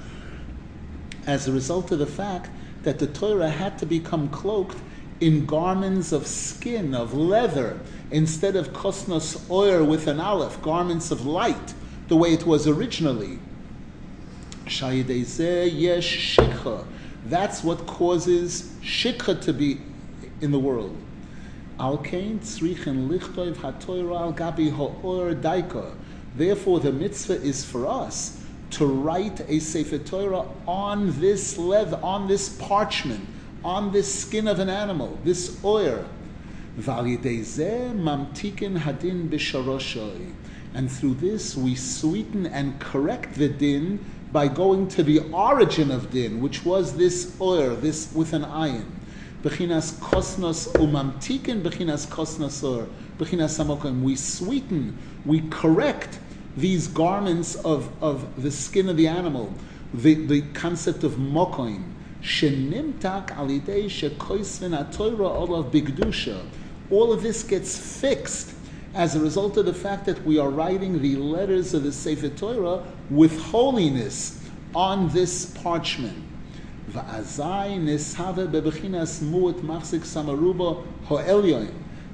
as 1.27 1.47
a 1.47 1.51
result 1.51 1.91
of 1.91 1.99
the 1.99 2.05
fact 2.05 2.49
that 2.83 2.99
the 2.99 3.07
Torah 3.07 3.49
had 3.49 3.77
to 3.79 3.85
become 3.85 4.29
cloaked 4.29 4.77
in 5.19 5.45
garments 5.45 6.11
of 6.11 6.27
skin, 6.27 6.93
of 6.93 7.13
leather, 7.13 7.79
instead 8.11 8.55
of 8.55 8.73
kosnos 8.73 9.49
oir 9.49 9.83
with 9.83 10.07
an 10.07 10.19
aleph, 10.19 10.61
garments 10.61 11.09
of 11.09 11.25
light, 11.25 11.73
the 12.07 12.15
way 12.15 12.33
it 12.33 12.45
was 12.45 12.67
originally. 12.67 13.39
Shayidei 14.65 15.71
yesh 15.73 16.37
shikha 16.37 16.85
That's 17.25 17.63
what 17.63 17.87
causes 17.87 18.71
shikha 18.81 19.41
to 19.41 19.53
be 19.53 19.81
in 20.41 20.51
the 20.51 20.59
world. 20.59 20.95
Therefore, 26.37 26.79
the 26.79 26.91
mitzvah 26.91 27.41
is 27.41 27.65
for 27.65 27.87
us 27.87 28.43
to 28.71 28.85
write 28.85 29.41
a 29.49 29.59
sefer 29.59 29.97
Torah 29.97 30.45
on 30.67 31.19
this 31.19 31.57
leather, 31.57 31.99
on 32.03 32.27
this 32.27 32.49
parchment, 32.49 33.25
on 33.63 33.91
this 33.91 34.21
skin 34.21 34.47
of 34.47 34.59
an 34.59 34.69
animal, 34.69 35.17
this 35.23 35.63
b'sharoshoi. 39.29 40.33
And 40.73 40.91
through 40.91 41.15
this, 41.15 41.55
we 41.55 41.73
sweeten 41.75 42.45
and 42.45 42.79
correct 42.79 43.35
the 43.35 43.47
din 43.47 44.03
by 44.31 44.47
going 44.47 44.87
to 44.89 45.03
the 45.03 45.19
origin 45.31 45.91
of 45.91 46.11
din, 46.11 46.41
which 46.41 46.65
was 46.65 46.97
this 46.97 47.35
oil, 47.39 47.75
this 47.75 48.11
with 48.13 48.33
an 48.33 48.43
iron. 48.43 48.91
Bechinas 49.43 49.93
kosnos 49.99 50.67
umamtikin, 50.73 51.61
bechinas 51.61 52.07
kosnosor, 52.07 52.87
bechinas 53.17 53.57
samokim. 53.57 54.01
We 54.01 54.15
sweeten, 54.15 54.97
we 55.25 55.41
correct 55.49 56.19
these 56.57 56.87
garments 56.87 57.55
of, 57.55 57.91
of 58.01 58.41
the 58.41 58.51
skin 58.51 58.89
of 58.89 58.97
the 58.97 59.07
animal, 59.07 59.53
the, 59.93 60.15
the 60.15 60.41
concept 60.53 61.03
of 61.03 61.13
mokoim, 61.13 61.83
shenimtak 62.21 63.27
alidei 63.35 63.85
shekoisvin 63.85 64.75
atoira 64.75 65.29
olav 65.29 65.71
bigdusha. 65.71 66.43
All 66.89 67.13
of 67.13 67.21
this 67.21 67.43
gets 67.43 67.77
fixed 68.01 68.54
as 68.95 69.13
a 69.13 69.19
result 69.19 69.57
of 69.57 69.65
the 69.65 69.73
fact 69.73 70.05
that 70.05 70.25
we 70.25 70.39
are 70.39 70.49
writing 70.49 71.01
the 71.01 71.17
letters 71.17 71.73
of 71.73 71.83
the 71.83 71.91
Sefer 71.91 72.29
Torah 72.29 72.81
with 73.09 73.37
holiness 73.41 74.41
on 74.73 75.09
this 75.09 75.47
parchment. 75.47 76.23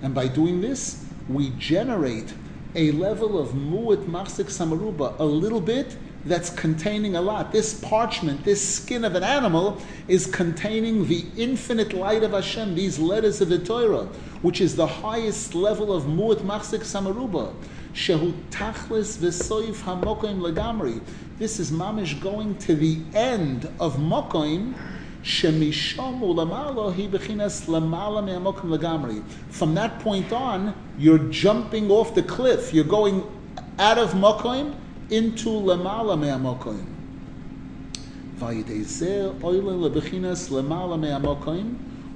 And 0.01 0.15
by 0.15 0.27
doing 0.27 0.61
this, 0.61 1.05
we 1.29 1.49
generate 1.51 2.33
a 2.73 2.91
level 2.91 3.37
of 3.37 3.49
mu'at 3.49 4.05
machzik 4.07 4.47
samaruba, 4.47 5.19
a 5.19 5.23
little 5.23 5.61
bit 5.61 5.95
that's 6.25 6.49
containing 6.49 7.15
a 7.15 7.21
lot. 7.21 7.51
This 7.51 7.73
parchment, 7.73 8.43
this 8.43 8.75
skin 8.75 9.03
of 9.05 9.15
an 9.15 9.23
animal, 9.23 9.81
is 10.07 10.25
containing 10.27 11.07
the 11.07 11.25
infinite 11.37 11.93
light 11.93 12.23
of 12.23 12.31
Hashem, 12.31 12.75
these 12.75 12.99
letters 12.99 13.41
of 13.41 13.49
the 13.49 13.59
Torah, 13.59 14.05
which 14.41 14.61
is 14.61 14.75
the 14.75 14.87
highest 14.87 15.55
level 15.55 15.93
of 15.93 16.03
mu'at 16.03 16.39
machzik 16.39 16.81
samaruba. 16.81 17.53
Shehu 17.93 18.33
tachlis 18.49 19.17
v'soif 19.17 19.81
hamokoim 19.83 20.39
legamri. 20.39 21.01
This 21.37 21.59
is 21.59 21.71
mamish 21.71 22.21
going 22.21 22.57
to 22.59 22.75
the 22.75 22.99
end 23.13 23.65
of 23.79 23.97
mokoim, 23.97 24.75
from 25.23 25.59
that 29.75 29.99
point 29.99 30.33
on, 30.33 30.73
you're 30.97 31.17
jumping 31.19 31.91
off 31.91 32.15
the 32.15 32.23
cliff. 32.23 32.73
You're 32.73 32.83
going 32.83 33.23
out 33.77 33.99
of 33.99 34.13
Mokoim 34.13 34.73
into 35.11 35.49
Lamala 35.49 36.17
Me'amokoim. 36.17 36.85
Vayidezeh 38.37 39.39
oilin 39.41 39.87
lebechinas 39.87 40.49
lemala 40.49 40.97
me'amokoim 40.97 41.75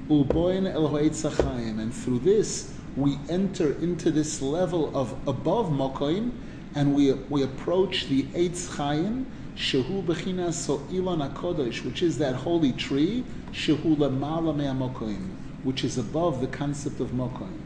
uboin 0.09 0.65
el 0.73 0.87
ho'etzachayim. 0.87 1.79
And 1.79 1.93
through 1.93 2.19
this, 2.19 2.73
we 2.95 3.19
enter 3.29 3.73
into 3.73 4.09
this 4.11 4.41
level 4.41 4.95
of 4.97 5.11
above 5.27 5.67
Mokoim, 5.67 6.31
and 6.73 6.95
we, 6.95 7.11
we 7.29 7.43
approach 7.43 8.07
the 8.07 8.23
Eitz 8.23 8.75
Chaim, 8.77 9.27
Shehu 9.57 10.03
Bechinas 10.03 10.67
Ilon 10.91 11.19
HaKodesh, 11.19 11.83
which 11.83 12.01
is 12.01 12.17
that 12.19 12.33
holy 12.33 12.71
tree, 12.71 13.25
Shehu 13.51 13.97
Lamala 13.97 14.55
Me'amokoim, 14.55 15.35
which 15.63 15.83
is 15.83 15.97
above 15.97 16.39
the 16.39 16.47
concept 16.47 17.01
of 17.01 17.09
Mokoim. 17.09 17.64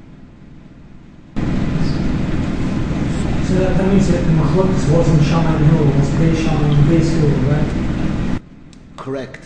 So 3.49 3.55
that, 3.55 3.87
means 3.87 4.07
that 4.11 4.23
the 4.23 4.31
Machlokes 4.33 4.95
wasn't 4.95 5.23
Shammai 5.23 5.57
Hill, 5.57 5.85
was 5.85 6.09
and 6.11 6.87
Beis 6.87 7.09
Hill, 7.09 7.29
right? 7.49 8.39
Correct. 8.95 9.43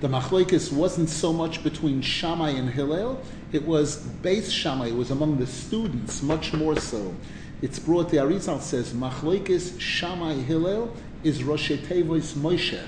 The 0.00 0.06
Machlokes 0.06 0.72
wasn't 0.72 1.08
so 1.08 1.32
much 1.32 1.64
between 1.64 2.02
Shammai 2.02 2.50
and 2.50 2.70
Hillel, 2.70 3.20
it 3.50 3.66
was 3.66 4.06
Beis 4.22 4.52
Shammai, 4.52 4.90
it 4.90 4.94
was 4.94 5.10
among 5.10 5.38
the 5.38 5.46
students, 5.48 6.22
much 6.22 6.52
more 6.52 6.78
so. 6.78 7.16
It's 7.62 7.80
brought, 7.80 8.10
the 8.10 8.18
Arizal 8.18 8.60
says, 8.60 8.92
Machlokes 8.92 9.80
Shammai 9.80 10.34
Hillel 10.34 10.94
is 11.24 11.42
Rosh 11.42 11.72
Tevois 11.72 12.32
Moshe, 12.34 12.80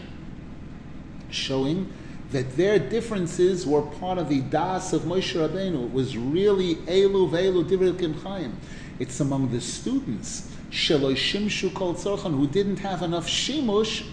showing 1.30 1.92
that 2.30 2.56
their 2.56 2.78
differences 2.78 3.66
were 3.66 3.82
part 3.82 4.18
of 4.18 4.28
the 4.28 4.42
das 4.42 4.92
of 4.92 5.02
Moshe 5.02 5.34
Rabbeinu. 5.34 5.86
It 5.86 5.92
was 5.92 6.16
really 6.16 6.76
Elu 6.76 7.28
Ve'elu 7.28 7.64
Divrei 7.64 8.22
Chaim. 8.22 8.56
It's 8.98 9.20
among 9.20 9.50
the 9.50 9.61
students, 9.61 10.50
who 10.70 12.46
didn't 12.46 12.78
have 12.78 13.02
enough 13.02 13.28
Shimush, 13.28 14.04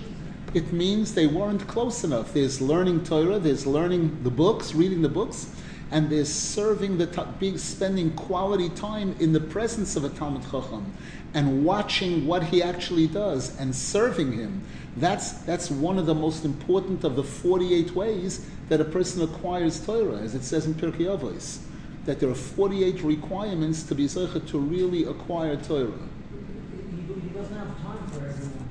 it 0.53 0.71
means 0.71 1.13
they 1.13 1.27
weren't 1.27 1.67
close 1.67 2.03
enough. 2.05 2.33
There's 2.33 2.61
learning 2.61 3.03
Torah, 3.03 3.39
there's 3.39 3.67
learning 3.67 4.23
the 4.23 4.29
books, 4.29 4.73
reading 4.73 5.01
the 5.01 5.09
books, 5.09 5.53
and 5.91 6.09
there's 6.09 6.31
serving 6.31 6.97
the, 6.97 7.27
being, 7.39 7.57
spending 7.57 8.11
quality 8.13 8.69
time 8.69 9.15
in 9.19 9.33
the 9.33 9.39
presence 9.39 9.95
of 9.95 10.03
a 10.03 10.09
Talmid 10.09 10.49
Chacham 10.49 10.93
and 11.33 11.65
watching 11.65 12.25
what 12.25 12.43
he 12.43 12.63
actually 12.63 13.07
does 13.07 13.59
and 13.59 13.75
serving 13.75 14.31
him. 14.31 14.63
That's, 14.97 15.33
that's 15.43 15.69
one 15.69 15.99
of 15.99 16.05
the 16.05 16.15
most 16.15 16.45
important 16.45 17.03
of 17.03 17.17
the 17.17 17.23
48 17.23 17.93
ways 17.93 18.45
that 18.69 18.79
a 18.79 18.85
person 18.85 19.21
acquires 19.21 19.85
Torah, 19.85 20.19
as 20.19 20.33
it 20.33 20.43
says 20.43 20.65
in 20.65 20.73
Pirkei 20.73 21.05
Avos, 21.05 21.59
that 22.05 22.19
there 22.19 22.29
are 22.29 22.35
48 22.35 23.01
requirements 23.01 23.83
to 23.83 23.95
be 23.95 24.05
Zocha 24.05 24.47
to 24.49 24.59
really 24.59 25.05
acquire 25.05 25.55
Torah. 25.55 25.91
He, 25.91 27.29
doesn't 27.29 27.55
have 27.55 27.81
time 27.81 28.07
for 28.07 28.27
everyone. 28.27 28.69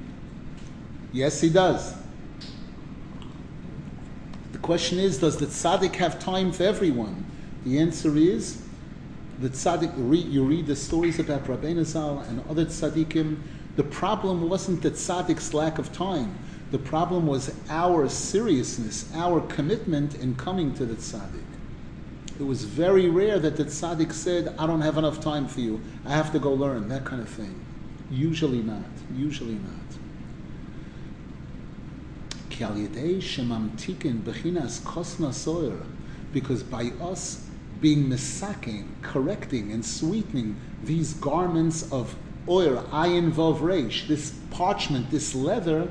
Yes, 1.12 1.40
he 1.40 1.50
does. 1.50 1.94
The 4.52 4.58
question 4.58 4.98
is, 4.98 5.18
does 5.18 5.36
the 5.36 5.46
tzaddik 5.46 5.96
have 5.96 6.18
time 6.18 6.52
for 6.52 6.62
everyone? 6.62 7.26
The 7.64 7.78
answer 7.78 8.16
is, 8.16 8.62
the 9.40 9.48
tzaddik, 9.48 10.32
you 10.32 10.44
read 10.44 10.66
the 10.66 10.76
stories 10.76 11.18
about 11.18 11.44
Rabbeinu 11.44 11.84
Zal 11.84 12.20
and 12.20 12.42
other 12.48 12.64
tzaddikim, 12.64 13.38
the 13.76 13.82
problem 13.82 14.48
wasn't 14.48 14.82
the 14.82 14.92
tzaddik's 14.92 15.52
lack 15.52 15.78
of 15.78 15.92
time. 15.92 16.38
The 16.70 16.78
problem 16.78 17.26
was 17.26 17.54
our 17.68 18.08
seriousness, 18.08 19.10
our 19.14 19.40
commitment 19.40 20.14
in 20.16 20.36
coming 20.36 20.72
to 20.74 20.86
the 20.86 20.94
tzaddik. 20.94 21.43
It 22.38 22.42
was 22.42 22.64
very 22.64 23.08
rare 23.08 23.38
that 23.38 23.56
the 23.56 23.64
tzaddik 23.64 24.12
said, 24.12 24.54
I 24.58 24.66
don't 24.66 24.80
have 24.80 24.98
enough 24.98 25.20
time 25.20 25.46
for 25.46 25.60
you. 25.60 25.80
I 26.04 26.10
have 26.10 26.32
to 26.32 26.40
go 26.40 26.52
learn, 26.52 26.88
that 26.88 27.04
kind 27.04 27.22
of 27.22 27.28
thing. 27.28 27.64
Usually 28.10 28.60
not. 28.62 28.84
Usually 29.14 29.54
not. 29.54 29.72
Because 36.32 36.62
by 36.62 36.84
us 37.00 37.48
being 37.80 38.04
misaking, 38.08 38.86
correcting, 39.02 39.72
and 39.72 39.84
sweetening 39.84 40.56
these 40.82 41.14
garments 41.14 41.90
of 41.92 42.16
oir, 42.48 42.82
ayin 42.92 43.32
vav 43.32 43.60
reish, 43.60 44.06
this 44.08 44.32
parchment, 44.50 45.10
this 45.10 45.34
leather, 45.34 45.88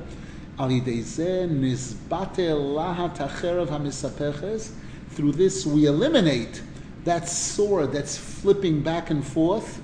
through 5.14 5.32
this 5.32 5.64
we 5.64 5.86
eliminate 5.86 6.62
that 7.04 7.28
sword 7.28 7.92
that's 7.92 8.16
flipping 8.16 8.82
back 8.82 9.10
and 9.10 9.24
forth. 9.24 9.80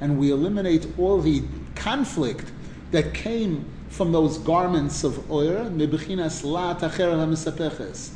And 0.00 0.18
we 0.18 0.30
eliminate 0.30 0.86
all 0.98 1.20
the 1.20 1.42
conflict 1.74 2.52
that 2.92 3.12
came 3.12 3.66
from 3.88 4.12
those 4.12 4.38
garments 4.38 5.04
of 5.04 5.18
mebechinas 5.28 6.44
la 6.44 6.74
leida. 6.74 8.14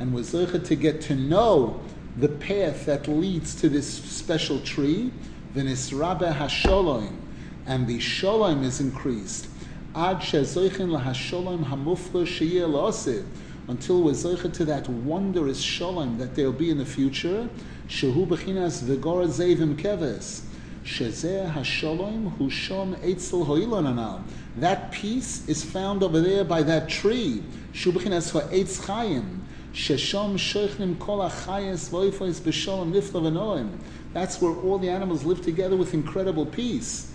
And 0.00 0.12
we're 0.12 0.24
to 0.64 0.74
get 0.74 1.00
to 1.02 1.14
know 1.14 1.80
the 2.16 2.28
path 2.28 2.84
that 2.86 3.06
leads 3.08 3.54
to 3.56 3.68
this 3.68 3.86
special 3.86 4.60
tree, 4.60 5.12
hasholom. 5.54 7.23
And 7.66 7.86
the 7.86 7.98
sholom 7.98 8.62
is 8.62 8.80
increased. 8.80 9.48
Ad 9.94 10.18
shezoichin 10.18 10.90
lahasholom 10.90 11.64
hamufla 11.66 12.24
sheyeh 12.24 12.68
la'oseh 12.68 13.24
until 13.66 14.02
we're 14.02 14.12
to 14.12 14.64
that 14.66 14.88
wondrous 14.88 15.60
shalom 15.60 16.18
that 16.18 16.34
there'll 16.34 16.52
be 16.52 16.68
in 16.68 16.76
the 16.76 16.84
future, 16.84 17.48
shehu 17.88 18.26
bechinas 18.26 18.82
v'gora 18.82 19.26
zevim 19.26 19.74
keves, 19.74 20.42
Shezeh 20.84 21.50
Hashalom 21.50 22.36
Hushom 22.36 22.94
Eitzel 22.96 23.46
Hoilon 23.46 23.90
Anal. 23.90 24.22
That 24.56 24.92
peace 24.92 25.48
is 25.48 25.64
found 25.64 26.02
over 26.02 26.20
there 26.20 26.44
by 26.44 26.62
that 26.62 26.90
tree. 26.90 27.42
Shubachinas 27.72 28.32
Ha'etz 28.32 28.80
Chayim. 28.80 29.40
Sheshom 29.72 30.34
sheichnim 30.34 30.98
kol 30.98 31.20
achayes 31.20 31.88
voifos 31.88 32.38
b'shalom 32.42 32.92
nifla 32.92 33.22
v'noim. 33.22 33.78
That's 34.12 34.42
where 34.42 34.54
all 34.54 34.78
the 34.78 34.90
animals 34.90 35.24
live 35.24 35.40
together 35.40 35.74
with 35.74 35.94
incredible 35.94 36.44
peace. 36.44 37.13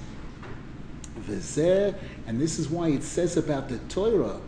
V'zeh, 1.29 1.95
and 2.27 2.39
this 2.39 2.59
is 2.59 2.69
why 2.69 2.89
it 2.89 3.03
says 3.03 3.37
about 3.37 3.69
the 3.69 3.77
Torah, 3.89 4.39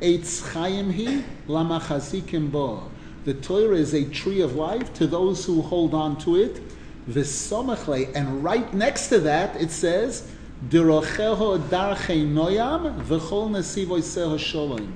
Eitz 0.00 0.40
chayim 0.52 0.92
hi 0.94 1.22
lamachazikim 1.46 2.50
bo. 2.50 2.90
The 3.24 3.34
Torah 3.34 3.76
is 3.76 3.92
a 3.92 4.04
tree 4.06 4.40
of 4.40 4.56
life 4.56 4.94
to 4.94 5.06
those 5.06 5.44
who 5.44 5.60
hold 5.60 5.92
on 5.92 6.18
to 6.20 6.36
it. 6.36 6.62
V'somachle, 7.08 8.14
and 8.14 8.42
right 8.42 8.72
next 8.72 9.08
to 9.08 9.18
that 9.20 9.60
it 9.60 9.70
says, 9.70 10.30
Dirocheho 10.68 11.58
darchei 11.68 12.26
noyam 12.26 13.02
v'chol 13.04 13.50
nesivoy 13.50 14.00
seho 14.00 14.38
sholom. 14.38 14.90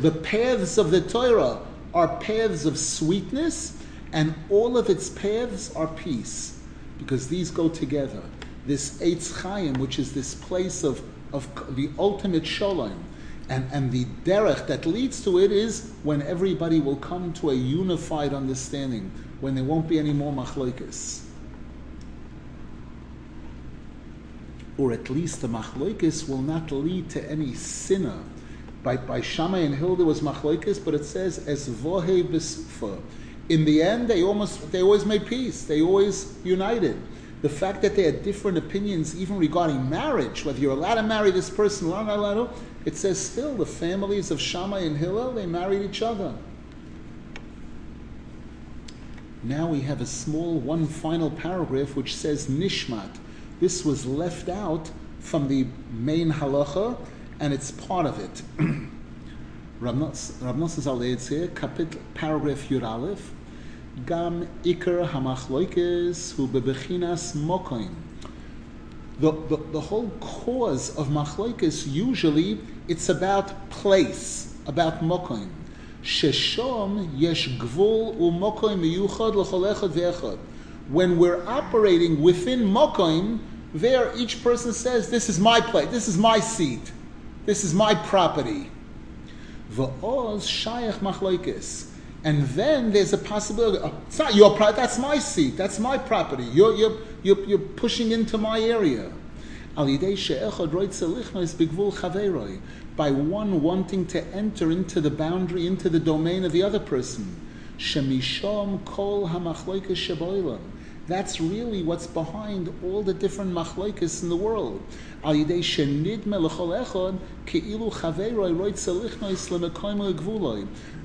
The 0.00 0.12
paths 0.12 0.78
of 0.78 0.90
the 0.90 1.00
Torah 1.00 1.60
are 1.94 2.16
paths 2.18 2.64
of 2.66 2.78
sweetness, 2.78 3.82
and 4.12 4.34
all 4.50 4.76
of 4.76 4.90
its 4.90 5.08
paths 5.08 5.74
are 5.74 5.88
peace, 5.88 6.60
because 6.98 7.28
these 7.28 7.50
go 7.50 7.68
together. 7.68 8.22
This 8.66 8.98
Eitz 9.00 9.40
Chaim, 9.42 9.74
which 9.74 9.98
is 9.98 10.12
this 10.12 10.34
place 10.34 10.82
of, 10.82 11.02
of 11.32 11.48
the 11.76 11.90
ultimate 11.98 12.46
shalom, 12.46 13.04
and, 13.48 13.68
and 13.72 13.92
the 13.92 14.04
derech 14.24 14.66
that 14.66 14.86
leads 14.86 15.22
to 15.22 15.38
it 15.38 15.52
is 15.52 15.92
when 16.02 16.20
everybody 16.22 16.80
will 16.80 16.96
come 16.96 17.32
to 17.34 17.50
a 17.50 17.54
unified 17.54 18.34
understanding, 18.34 19.12
when 19.40 19.54
there 19.54 19.64
won't 19.64 19.88
be 19.88 19.98
any 19.98 20.12
more 20.12 20.32
machloikis. 20.32 21.22
Or 24.78 24.92
at 24.92 25.08
least 25.08 25.42
the 25.42 25.48
machloikis 25.48 26.28
will 26.28 26.42
not 26.42 26.72
lead 26.72 27.08
to 27.10 27.30
any 27.30 27.54
sinner 27.54 28.18
by, 28.86 28.96
by 28.96 29.20
Shammai 29.20 29.58
and 29.58 29.74
Hilda 29.74 30.04
was 30.04 30.20
machlokes, 30.20 30.82
but 30.82 30.94
it 30.94 31.04
says 31.04 31.44
as 31.48 31.68
vohe 31.68 32.22
b'sufa. 32.22 33.00
In 33.48 33.64
the 33.64 33.82
end, 33.82 34.06
they 34.06 34.22
almost 34.22 34.70
they 34.70 34.80
always 34.80 35.04
made 35.04 35.26
peace. 35.26 35.64
They 35.64 35.82
always 35.82 36.36
united. 36.44 36.96
The 37.42 37.48
fact 37.48 37.82
that 37.82 37.94
they 37.94 38.04
had 38.04 38.22
different 38.22 38.56
opinions, 38.56 39.18
even 39.18 39.36
regarding 39.38 39.88
marriage, 39.88 40.44
whether 40.44 40.58
you're 40.58 40.72
allowed 40.72 40.94
to 40.94 41.02
marry 41.02 41.30
this 41.30 41.50
person 41.50 41.90
not 41.90 42.08
allowed 42.08 42.34
to, 42.34 42.48
it 42.84 42.96
says 42.96 43.20
still 43.20 43.54
the 43.54 43.66
families 43.66 44.30
of 44.30 44.40
Shammai 44.40 44.80
and 44.80 44.96
Hillel 44.96 45.32
they 45.32 45.46
married 45.46 45.82
each 45.82 46.02
other. 46.02 46.34
Now 49.42 49.68
we 49.68 49.82
have 49.82 50.00
a 50.00 50.06
small 50.06 50.58
one 50.58 50.86
final 50.86 51.30
paragraph 51.30 51.94
which 51.94 52.16
says 52.16 52.48
nishmat. 52.48 53.18
This 53.60 53.84
was 53.84 54.06
left 54.06 54.48
out 54.48 54.90
from 55.20 55.48
the 55.48 55.66
main 55.90 56.32
halacha 56.32 56.98
and 57.38 57.52
it's 57.52 57.70
part 57.70 58.06
of 58.06 58.18
it. 58.18 58.42
Rav 59.80 59.94
Nosson 59.94 61.28
here, 61.28 61.48
paragraph 62.14 62.68
Yud 62.68 62.82
gam 64.04 64.46
ikar 64.62 65.08
hamachloikes 65.08 66.34
hu 66.34 66.46
bebechinas 66.48 67.34
mokoin. 67.34 67.94
The, 69.18 69.32
the, 69.32 69.56
the 69.72 69.80
whole 69.80 70.10
cause 70.20 70.94
of 70.96 71.08
machloikes 71.08 71.90
usually 71.90 72.60
it's 72.88 73.08
about 73.08 73.70
place, 73.70 74.54
about 74.66 75.00
mokoin. 75.00 75.48
Sheshom 76.02 77.08
yesh 77.14 77.48
gvul 77.58 78.14
miyuchad 78.16 79.34
l'chol 79.34 79.74
echad 79.74 79.90
ve'echad. 79.90 80.38
When 80.90 81.18
we're 81.18 81.44
operating 81.46 82.20
within 82.20 82.60
mokoin, 82.60 83.38
there 83.72 84.12
each 84.16 84.44
person 84.44 84.72
says, 84.72 85.10
"This 85.10 85.28
is 85.28 85.40
my 85.40 85.60
place. 85.60 85.88
This 85.90 86.06
is 86.06 86.18
my 86.18 86.38
seat." 86.38 86.92
This 87.46 87.62
is 87.62 87.72
my 87.72 87.94
property. 87.94 88.70
V'oz 89.72 90.42
shayach 90.42 90.98
machloikis. 90.98 91.86
And 92.26 92.42
then 92.42 92.90
there's 92.90 93.12
a 93.12 93.18
possibility. 93.18 93.78
Oh, 93.80 93.94
it's 94.08 94.18
not 94.18 94.34
your 94.34 94.56
property. 94.56 94.76
That's 94.78 94.98
my 94.98 95.16
seat. 95.16 95.56
That's 95.56 95.78
my 95.78 95.96
property. 95.96 96.42
You're, 96.42 96.74
you're, 96.74 96.98
you're, 97.22 97.44
you're 97.44 97.58
pushing 97.58 98.10
into 98.10 98.36
my 98.36 98.58
area. 98.58 99.12
By 102.96 103.12
one 103.12 103.62
wanting 103.62 104.06
to 104.06 104.24
enter 104.34 104.72
into 104.72 105.00
the 105.00 105.10
boundary, 105.10 105.68
into 105.68 105.88
the 105.88 106.00
domain 106.00 106.44
of 106.44 106.50
the 106.50 106.64
other 106.64 106.80
person. 106.80 107.24
That's 111.06 111.40
really 111.40 111.84
what's 111.84 112.08
behind 112.08 112.72
all 112.82 113.04
the 113.04 113.14
different 113.14 113.54
machlokes 113.54 114.24
in 114.24 114.28
the 114.28 114.34
world. 114.34 114.82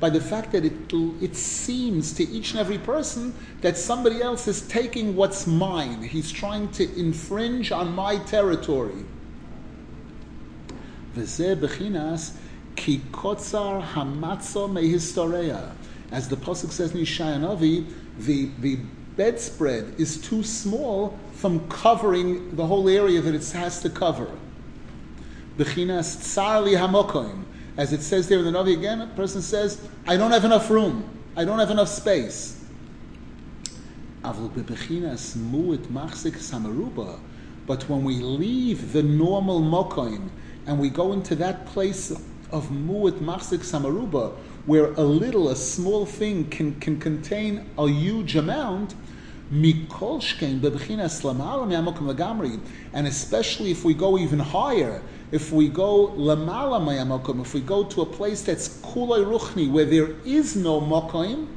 By 0.01 0.09
the 0.09 0.19
fact 0.19 0.51
that 0.53 0.65
it, 0.65 0.73
it 1.21 1.35
seems 1.35 2.11
to 2.13 2.27
each 2.27 2.51
and 2.51 2.59
every 2.59 2.79
person 2.79 3.35
that 3.61 3.77
somebody 3.77 4.19
else 4.19 4.47
is 4.47 4.63
taking 4.63 5.15
what's 5.15 5.45
mine. 5.45 6.01
He's 6.01 6.31
trying 6.31 6.69
to 6.71 6.99
infringe 6.99 7.71
on 7.71 7.93
my 7.93 8.17
territory. 8.17 9.05
As 11.15 11.37
the 11.37 11.55
Pasuk 16.35 16.71
says 16.71 16.91
in 16.93 16.97
Yeshaya 16.97 17.85
the, 18.17 18.49
the 18.59 18.79
bedspread 19.15 19.93
is 19.99 20.17
too 20.19 20.41
small 20.41 21.19
from 21.33 21.67
covering 21.69 22.55
the 22.55 22.65
whole 22.65 22.89
area 22.89 23.21
that 23.21 23.35
it 23.35 23.47
has 23.51 23.81
to 23.83 23.89
cover. 23.91 24.31
As 27.77 27.93
it 27.93 28.01
says 28.01 28.27
there 28.27 28.39
in 28.39 28.45
the 28.45 28.51
Navi 28.51 28.73
again, 28.73 29.01
a 29.01 29.07
person 29.07 29.41
says, 29.41 29.87
I 30.05 30.17
don't 30.17 30.31
have 30.31 30.43
enough 30.43 30.69
room. 30.69 31.09
I 31.35 31.45
don't 31.45 31.59
have 31.59 31.71
enough 31.71 31.87
space. 31.87 32.65
But 34.23 34.35
when 37.89 38.03
we 38.03 38.15
leave 38.15 38.93
the 38.93 39.03
normal 39.03 39.61
mokoim 39.61 40.29
and 40.67 40.79
we 40.79 40.89
go 40.89 41.13
into 41.13 41.35
that 41.35 41.65
place 41.67 42.11
of 42.51 42.69
mu'it 42.69 43.19
machzik 43.19 43.59
samaruba, 43.59 44.33
where 44.65 44.93
a 44.93 45.01
little, 45.01 45.49
a 45.49 45.55
small 45.55 46.05
thing 46.05 46.49
can, 46.49 46.79
can 46.79 46.99
contain 46.99 47.69
a 47.77 47.87
huge 47.87 48.35
amount, 48.35 48.93
and 49.53 49.65
especially 53.07 53.71
if 53.71 53.83
we 53.83 53.93
go 53.93 54.17
even 54.17 54.39
higher, 54.39 55.01
if 55.31 55.51
we 55.51 55.69
go 55.69 56.07
lamala 56.09 56.81
mayamokim, 56.81 57.41
if 57.41 57.53
we 57.53 57.61
go 57.61 57.83
to 57.85 58.01
a 58.01 58.05
place 58.05 58.41
that's 58.41 58.67
kulay 58.81 59.23
ruchni, 59.23 59.71
where 59.71 59.85
there 59.85 60.15
is 60.25 60.55
no 60.55 60.81
mokim, 60.81 61.47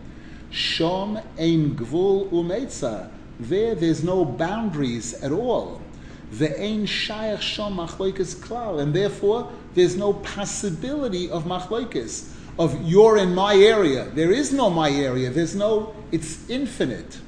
shom 0.50 1.22
ein 1.38 1.74
gvul 1.74 2.28
umeitza, 2.30 3.10
there 3.40 3.74
there's 3.74 4.04
no 4.04 4.24
boundaries 4.24 5.14
at 5.22 5.32
all. 5.32 5.80
The 6.32 6.50
ein 6.60 6.86
shayach 6.86 7.38
shom 7.38 7.76
machloikas 7.76 8.36
klal, 8.36 8.80
and 8.80 8.94
therefore 8.94 9.50
there's 9.74 9.96
no 9.96 10.12
possibility 10.12 11.28
of 11.28 11.44
machloikas, 11.44 12.32
of 12.58 12.80
you're 12.88 13.18
in 13.18 13.34
my 13.34 13.56
area. 13.56 14.04
There 14.04 14.30
is 14.30 14.52
no 14.52 14.70
my 14.70 14.90
area. 14.90 15.30
There's 15.30 15.56
no, 15.56 15.94
it's 16.12 16.48
infinite. 16.48 17.18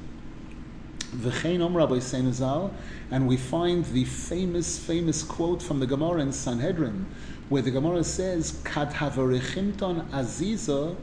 V'chein 1.17 1.65
Om 1.65 1.75
Rabbi 1.75 1.95
Seinazal, 1.95 2.71
and 3.09 3.27
we 3.27 3.37
find 3.37 3.85
the 3.85 4.05
famous, 4.05 4.77
famous 4.77 5.23
quote 5.23 5.63
from 5.63 5.79
the 5.79 5.87
Gemara 5.87 6.21
in 6.21 6.31
Sanhedrin, 6.31 7.07
where 7.49 7.63
the 7.63 7.71
Gemara 7.71 8.03
says, 8.03 8.59
"Kat 8.63 8.93
havarichimton 8.93 10.07
aziza," 10.11 10.95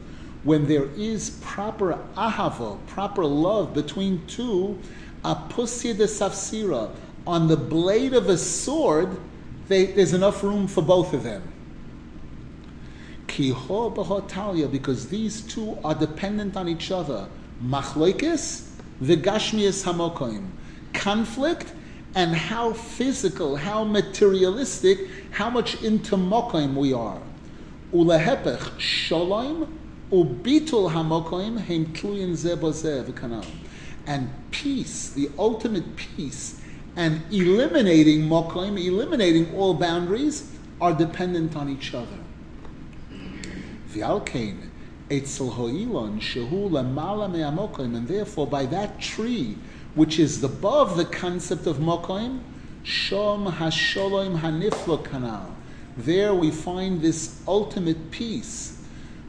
when 0.43 0.67
there 0.67 0.85
is 0.95 1.31
proper 1.41 1.99
ahava, 2.15 2.77
proper 2.87 3.25
love 3.25 3.73
between 3.73 4.25
two, 4.27 4.79
apusia 5.23 5.97
de 5.97 6.05
safsira, 6.05 6.91
on 7.27 7.47
the 7.47 7.57
blade 7.57 8.13
of 8.13 8.29
a 8.29 8.37
sword, 8.37 9.17
they, 9.67 9.87
there's 9.87 10.13
enough 10.13 10.43
room 10.43 10.67
for 10.67 10.81
both 10.81 11.13
of 11.13 11.23
them. 11.23 11.41
Kiho 13.27 14.71
because 14.71 15.09
these 15.09 15.41
two 15.41 15.77
are 15.83 15.95
dependent 15.95 16.55
on 16.55 16.69
each 16.69 16.91
other. 16.91 17.27
Machloikis 17.61 18.74
the 19.01 19.17
Gashmias 19.17 19.83
Hamokoim, 19.83 20.47
conflict 20.93 21.73
and 22.15 22.33
how 22.33 22.71
physical, 22.71 23.57
how 23.57 23.83
materialistic, 23.83 24.99
how 25.31 25.49
much 25.49 25.81
into 25.83 26.15
Mokoim 26.15 26.75
we 26.75 26.93
are. 26.93 27.21
Ulehepech 27.93 28.79
Shalom 28.79 29.79
Ubitul 30.11 30.91
Hamokoim 30.91 31.59
Heim 31.65 31.87
Tluyin 31.87 32.31
Zebozeh 32.31 33.45
And 34.07 34.29
peace, 34.51 35.09
the 35.09 35.29
ultimate 35.37 35.95
peace, 35.97 36.61
and 36.95 37.21
eliminating 37.33 38.21
Mokoim, 38.21 38.81
eliminating 38.81 39.53
all 39.55 39.73
boundaries, 39.73 40.51
are 40.79 40.93
dependent 40.93 41.55
on 41.55 41.69
each 41.69 41.93
other. 41.93 42.17
V'alkein 43.89 44.69
Eitzel 45.09 45.53
Ho'ilon 45.53 46.19
Shehu 46.19 46.69
Lamala 46.69 47.31
Me'amokoim, 47.31 47.95
and 47.95 48.07
therefore 48.07 48.47
by 48.47 48.65
that 48.65 48.99
tree, 48.99 49.55
which 49.93 50.17
is 50.17 50.43
above 50.43 50.97
the 50.97 51.05
concept 51.05 51.67
of 51.67 51.77
Mokoim, 51.77 52.39
Shom 52.83 53.53
Hasholom 53.53 54.39
Haniflo 54.39 55.03
Kanal. 55.05 55.51
There 55.95 56.33
we 56.33 56.49
find 56.49 57.01
this 57.01 57.41
ultimate 57.47 58.09
peace. 58.11 58.83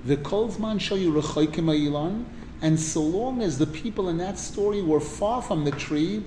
The 0.05 0.17
Kolzman 0.17 0.81
show 0.81 0.95
you 0.95 1.13
Ilan, 1.13 2.25
and 2.63 2.81
so 2.81 3.03
long 3.03 3.43
as 3.43 3.59
the 3.59 3.67
people 3.67 4.09
in 4.09 4.17
that 4.19 4.39
story 4.39 4.81
were 4.81 5.01
far 5.01 5.43
from 5.43 5.65
the 5.65 5.73
tree, 5.73 6.25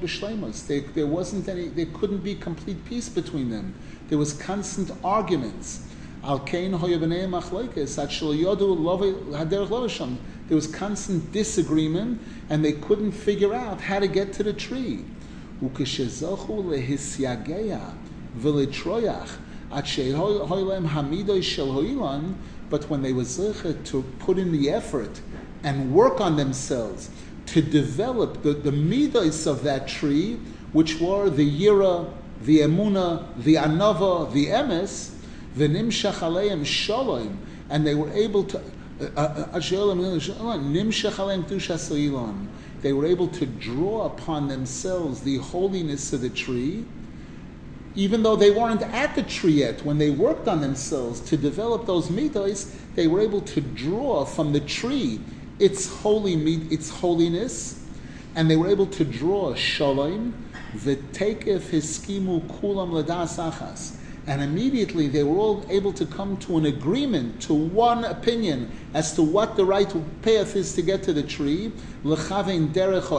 B'Shleimus. 0.00 0.66
There 0.94 1.06
wasn't 1.06 1.48
any, 1.48 1.68
there 1.68 1.86
couldn't 1.86 2.24
be 2.24 2.34
complete 2.34 2.84
peace 2.84 3.08
between 3.08 3.50
them. 3.50 3.74
There 4.08 4.18
was 4.18 4.32
constant 4.32 4.90
arguments. 5.04 5.86
Al 6.24 6.40
Kain. 6.40 6.72
There 10.46 10.56
was 10.56 10.66
constant 10.66 11.32
disagreement, 11.32 12.20
and 12.48 12.64
they 12.64 12.72
couldn't 12.72 13.12
figure 13.12 13.54
out 13.54 13.80
how 13.80 13.98
to 13.98 14.08
get 14.08 14.32
to 14.34 14.42
the 14.42 14.52
tree. 14.52 15.04
But 22.70 22.90
when 22.90 23.02
they 23.02 23.12
were 23.12 23.22
zeichet 23.22 23.84
to 23.84 24.02
put 24.18 24.38
in 24.38 24.52
the 24.52 24.70
effort 24.70 25.20
and 25.62 25.92
work 25.92 26.20
on 26.20 26.36
themselves 26.36 27.10
to 27.46 27.60
develop 27.60 28.42
the, 28.42 28.54
the 28.54 28.70
midos 28.70 29.46
of 29.46 29.62
that 29.64 29.86
tree, 29.86 30.38
which 30.72 30.98
were 31.00 31.28
the 31.28 31.48
yira, 31.48 32.10
the 32.42 32.60
emuna, 32.60 33.26
the 33.42 33.54
anava, 33.54 34.32
the 34.32 34.46
emes, 34.46 35.13
the 35.54 35.68
nimshach 35.68 36.18
aleim 36.20 36.64
shalom, 36.64 37.38
and 37.68 37.86
they 37.86 37.94
were 37.94 38.10
able 38.12 38.44
to. 38.44 38.60
Uh, 39.00 39.20
uh, 39.20 39.60
they 42.82 42.92
were 42.92 43.06
able 43.06 43.28
to 43.28 43.46
draw 43.46 44.06
upon 44.06 44.48
themselves 44.48 45.22
the 45.22 45.38
holiness 45.38 46.12
of 46.12 46.20
the 46.20 46.28
tree, 46.28 46.84
even 47.94 48.22
though 48.22 48.36
they 48.36 48.50
weren't 48.50 48.82
at 48.82 49.14
the 49.14 49.22
tree 49.22 49.52
yet. 49.52 49.84
When 49.84 49.98
they 49.98 50.10
worked 50.10 50.46
on 50.46 50.60
themselves 50.60 51.20
to 51.22 51.36
develop 51.36 51.86
those 51.86 52.08
midos, 52.08 52.72
they 52.94 53.06
were 53.08 53.20
able 53.20 53.40
to 53.40 53.60
draw 53.60 54.24
from 54.24 54.52
the 54.52 54.60
tree 54.60 55.20
its 55.58 55.88
holy 55.88 56.34
its 56.70 56.90
holiness, 56.90 57.84
and 58.36 58.50
they 58.50 58.56
were 58.56 58.68
able 58.68 58.86
to 58.86 59.04
draw 59.04 59.54
shalom, 59.54 60.34
v'tekef 60.76 61.60
hiskimu 61.70 62.46
kulam 62.60 62.90
ladas 62.90 63.38
achas. 63.38 63.96
And 64.26 64.42
immediately 64.42 65.08
they 65.08 65.22
were 65.22 65.36
all 65.36 65.66
able 65.68 65.92
to 65.92 66.06
come 66.06 66.38
to 66.38 66.56
an 66.56 66.64
agreement, 66.64 67.42
to 67.42 67.54
one 67.54 68.04
opinion 68.04 68.70
as 68.94 69.14
to 69.16 69.22
what 69.22 69.56
the 69.56 69.64
right 69.64 69.92
path 70.22 70.56
is 70.56 70.74
to 70.74 70.82
get 70.82 71.02
to 71.04 71.12
the 71.12 71.22
tree. 71.22 71.72
Derech 72.04 73.10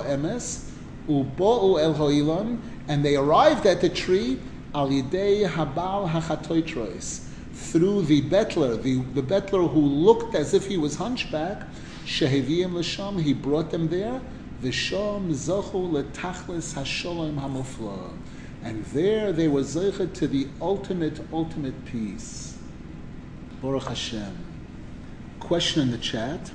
and 2.87 3.03
they 3.05 3.15
arrived 3.15 3.65
at 3.65 3.81
the 3.81 3.89
tree 3.89 4.39
al 4.73 4.89
yidei 4.89 5.47
habal 5.47 6.09
hachatoitrois, 6.09 7.21
through 7.53 8.01
the 8.03 8.21
bettler, 8.23 8.81
the, 8.81 8.99
the 9.13 9.21
bettler 9.21 9.71
who 9.71 9.79
looked 9.79 10.35
as 10.35 10.53
if 10.53 10.67
he 10.67 10.77
was 10.77 10.95
hunchback, 10.97 11.65
Sheheviyim 12.05 12.73
l'sham, 12.73 13.21
he 13.21 13.33
brought 13.33 13.71
them 13.71 13.87
there. 13.89 14.21
V'sham 14.61 15.31
zochu 15.31 15.89
letachlis 15.91 16.73
hasholem 16.75 17.39
hamufla. 17.39 18.11
And 18.65 18.83
there 18.85 19.31
they 19.31 19.47
were 19.47 19.61
zeichet 19.61 20.15
to 20.15 20.27
the 20.27 20.47
ultimate, 20.59 21.21
ultimate 21.31 21.85
peace. 21.85 22.57
Baruch 23.61 23.83
Hashem. 23.83 24.35
Question 25.39 25.83
in 25.83 25.91
the 25.91 25.99
chat, 25.99 26.51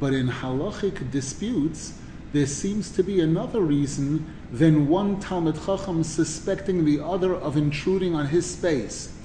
but 0.00 0.12
in 0.12 0.26
halachic 0.26 1.12
disputes, 1.12 1.96
there 2.32 2.46
seems 2.46 2.90
to 2.90 3.04
be 3.04 3.20
another 3.20 3.60
reason 3.60 4.34
than 4.50 4.88
one 4.88 5.22
Talmid 5.22 5.64
Chacham 5.64 6.02
suspecting 6.02 6.84
the 6.84 6.98
other 6.98 7.36
of 7.36 7.56
intruding 7.56 8.16
on 8.16 8.26
his 8.26 8.50
space. 8.50 9.16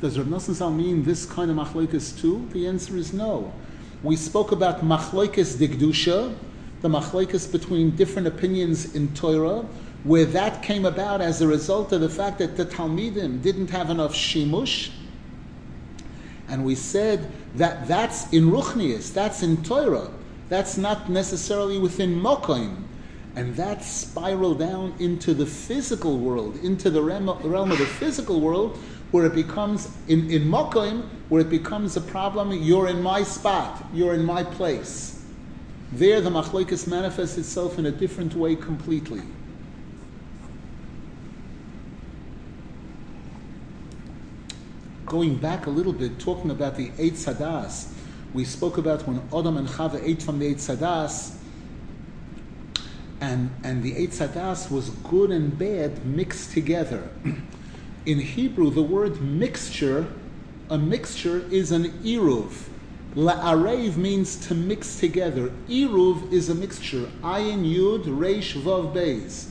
Does 0.00 0.18
Rav 0.18 0.26
Nosson 0.26 0.76
mean 0.76 1.04
this 1.04 1.24
kind 1.24 1.52
of 1.52 1.56
machlokes 1.56 2.20
too? 2.20 2.48
The 2.52 2.66
answer 2.66 2.96
is 2.96 3.12
no. 3.12 3.52
We 4.02 4.16
spoke 4.16 4.50
about 4.50 4.80
machlokes 4.80 5.54
digdusha, 5.54 6.34
the 6.80 6.88
machlokes 6.88 7.50
between 7.50 7.94
different 7.94 8.26
opinions 8.26 8.96
in 8.96 9.14
Torah, 9.14 9.64
where 10.04 10.24
that 10.24 10.62
came 10.62 10.84
about 10.84 11.20
as 11.20 11.40
a 11.40 11.46
result 11.46 11.92
of 11.92 12.00
the 12.00 12.08
fact 12.08 12.38
that 12.38 12.56
the 12.56 12.64
Talmidim 12.64 13.42
didn't 13.42 13.70
have 13.70 13.90
enough 13.90 14.14
shimush. 14.14 14.90
And 16.48 16.64
we 16.64 16.74
said 16.74 17.30
that 17.56 17.88
that's 17.88 18.32
in 18.32 18.50
Ruchnius, 18.50 19.12
that's 19.12 19.42
in 19.42 19.62
Torah, 19.64 20.10
that's 20.48 20.76
not 20.76 21.10
necessarily 21.10 21.78
within 21.78 22.14
Mokoim. 22.14 22.84
And 23.34 23.54
that 23.56 23.82
spiraled 23.82 24.60
down 24.60 24.94
into 24.98 25.34
the 25.34 25.44
physical 25.44 26.18
world, 26.18 26.56
into 26.62 26.88
the 26.88 27.02
realm 27.02 27.28
of 27.28 27.78
the 27.78 27.84
physical 27.84 28.40
world, 28.40 28.78
where 29.10 29.26
it 29.26 29.34
becomes 29.34 29.90
in 30.08 30.30
in 30.30 30.44
Mokoim, 30.44 31.08
where 31.28 31.40
it 31.40 31.50
becomes 31.50 31.96
a 31.96 32.00
problem. 32.00 32.52
You're 32.52 32.88
in 32.88 33.02
my 33.02 33.22
spot. 33.22 33.84
You're 33.92 34.14
in 34.14 34.24
my 34.24 34.42
place. 34.42 35.24
There, 35.92 36.20
the 36.20 36.30
machlokes 36.30 36.86
manifests 36.86 37.38
itself 37.38 37.78
in 37.78 37.86
a 37.86 37.92
different 37.92 38.34
way 38.34 38.56
completely. 38.56 39.22
Going 45.06 45.36
back 45.36 45.66
a 45.66 45.70
little 45.70 45.92
bit, 45.92 46.18
talking 46.18 46.50
about 46.50 46.76
the 46.76 46.88
Eitz 46.90 47.32
Hadas, 47.32 47.92
we 48.34 48.44
spoke 48.44 48.76
about 48.76 49.06
when 49.06 49.22
Adam 49.32 49.56
and 49.56 49.68
Chava 49.68 50.02
ate 50.02 50.20
from 50.20 50.40
the 50.40 50.52
Eitz 50.52 50.76
Hadas, 50.76 51.36
and, 53.20 53.54
and 53.62 53.84
the 53.84 53.92
Eitz 53.92 54.18
Hadas 54.18 54.68
was 54.68 54.90
good 54.90 55.30
and 55.30 55.56
bad 55.56 56.04
mixed 56.04 56.50
together. 56.50 57.08
in 58.06 58.18
Hebrew, 58.18 58.68
the 58.68 58.82
word 58.82 59.20
mixture, 59.20 60.08
a 60.70 60.76
mixture 60.76 61.46
is 61.52 61.70
an 61.70 61.84
iruv. 62.02 62.52
La'arev 63.14 63.96
means 63.96 64.34
to 64.48 64.56
mix 64.56 64.98
together. 64.98 65.52
Iruv 65.68 66.32
is 66.32 66.48
a 66.48 66.54
mixture. 66.54 67.08
Ayin 67.22 67.64
Yud 67.64 68.06
Reish 68.06 68.60
Vav 68.60 68.92
Beis. 68.92 69.50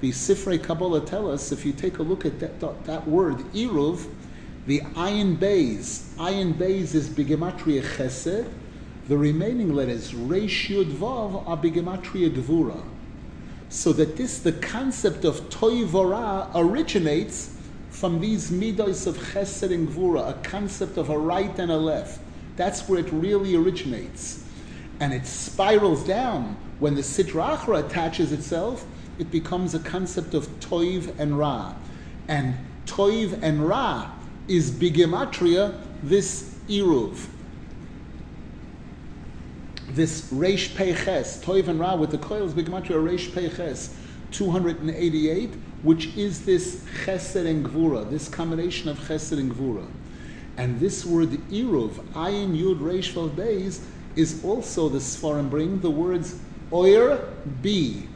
The 0.00 0.10
Sifrei 0.10 0.62
Kabbalah 0.62 1.06
tell 1.06 1.30
us 1.30 1.52
if 1.52 1.64
you 1.64 1.72
take 1.72 1.98
a 1.98 2.02
look 2.02 2.26
at 2.26 2.40
that, 2.40 2.58
that, 2.58 2.84
that 2.84 3.08
word 3.08 3.38
Iruv, 3.54 4.06
the 4.66 4.80
Ayin 4.80 5.38
Beis, 5.38 6.14
Ayin 6.16 6.54
Beis 6.54 6.94
is 6.94 7.08
Bigematria 7.08 7.82
Chesed. 7.82 8.50
The 9.08 9.16
remaining 9.16 9.74
letters 9.74 10.12
Reish 10.12 10.68
Yud 10.68 10.92
Vav 10.92 11.48
are 11.48 11.56
Bigematria 11.56 12.30
Gvura. 12.30 12.82
So 13.70 13.92
that 13.94 14.16
this, 14.16 14.40
the 14.40 14.52
concept 14.52 15.24
of 15.24 15.48
Toivora 15.48 16.50
originates 16.54 17.56
from 17.90 18.20
these 18.20 18.50
midos 18.50 19.06
of 19.06 19.16
chesed 19.16 19.72
and 19.72 19.88
gvura, 19.88 20.28
a 20.28 20.34
concept 20.48 20.96
of 20.96 21.10
a 21.10 21.18
right 21.18 21.58
and 21.58 21.70
a 21.70 21.76
left. 21.76 22.20
That's 22.56 22.88
where 22.88 23.00
it 23.00 23.10
really 23.12 23.54
originates. 23.54 24.44
And 25.00 25.12
it 25.12 25.26
spirals 25.26 26.06
down. 26.06 26.56
When 26.78 26.94
the 26.94 27.02
Sitra 27.02 27.56
Achra 27.56 27.84
attaches 27.86 28.32
itself, 28.32 28.86
it 29.18 29.30
becomes 29.30 29.74
a 29.74 29.80
concept 29.80 30.34
of 30.34 30.46
toiv 30.60 31.18
and 31.18 31.38
ra. 31.38 31.74
And 32.28 32.54
toiv 32.86 33.42
and 33.42 33.66
ra 33.66 34.12
is 34.48 34.70
bigematria, 34.70 35.78
this 36.02 36.54
iruv. 36.68 37.26
This 39.90 40.30
reish 40.30 40.74
peches, 40.74 41.42
toiv 41.42 41.68
and 41.68 41.80
ra 41.80 41.94
with 41.94 42.10
the 42.10 42.18
coils, 42.18 42.52
bigematria 42.52 42.96
reish 42.96 43.32
peches, 43.34 43.94
288 44.32 45.54
which 45.82 46.16
is 46.16 46.44
this 46.44 46.82
chesed 47.04 47.46
and 47.46 47.64
gvura, 47.64 48.08
this 48.10 48.28
combination 48.28 48.88
of 48.88 48.98
chesed 48.98 49.38
and 49.38 49.52
gvura. 49.52 49.86
And 50.56 50.80
this 50.80 51.06
word 51.06 51.30
iruv, 51.50 51.92
ayin 52.14 52.56
yud 52.56 52.80
reish 52.80 53.12
vav 53.12 53.30
beis, 53.30 53.80
is 54.16 54.44
also 54.44 54.88
the 54.88 54.98
Sfarim 54.98 55.48
bring 55.48 55.80
the 55.80 55.90
words 55.90 56.34
oyer 56.72 57.32
be, 57.62 58.08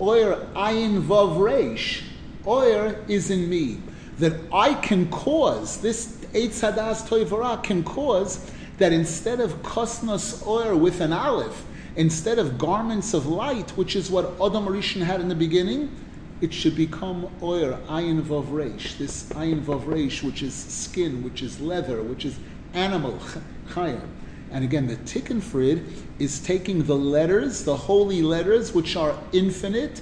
oyer 0.00 0.46
ayin 0.54 1.02
vav 1.02 1.36
reish, 1.36 2.02
oyer 2.46 3.04
is 3.06 3.30
in 3.30 3.50
me. 3.50 3.80
That 4.20 4.34
I 4.52 4.74
can 4.74 5.10
cause, 5.10 5.80
this 5.80 6.18
Eitz 6.32 6.60
Hadas 6.60 7.08
Toivara 7.08 7.62
can 7.62 7.82
cause 7.82 8.50
that 8.78 8.92
instead 8.92 9.40
of 9.40 9.62
kosnos 9.62 10.46
oyer 10.46 10.76
with 10.76 11.00
an 11.00 11.12
aleph, 11.12 11.64
instead 11.96 12.38
of 12.38 12.56
garments 12.56 13.14
of 13.14 13.26
light, 13.26 13.70
which 13.76 13.96
is 13.96 14.10
what 14.10 14.26
Adam 14.34 14.66
Rishon 14.66 15.02
had 15.02 15.20
in 15.20 15.28
the 15.28 15.34
beginning, 15.34 15.90
it 16.40 16.54
should 16.54 16.76
become 16.76 17.28
oyer, 17.42 17.78
ayin 17.88 18.22
vav 18.22 18.46
reish, 18.46 18.96
this 18.96 19.24
ayin 19.30 19.60
vav 19.62 19.84
reish, 19.84 20.22
which 20.22 20.42
is 20.42 20.54
skin, 20.54 21.22
which 21.22 21.42
is 21.42 21.60
leather, 21.60 22.02
which 22.02 22.24
is 22.24 22.38
animal, 22.72 23.18
chaya. 23.70 24.00
And 24.50 24.64
again, 24.64 24.86
the 24.86 24.96
tikkun 24.96 25.42
frid 25.42 25.84
is 26.18 26.40
taking 26.40 26.84
the 26.84 26.96
letters, 26.96 27.64
the 27.64 27.76
holy 27.76 28.22
letters, 28.22 28.74
which 28.74 28.96
are 28.96 29.18
infinite, 29.32 30.00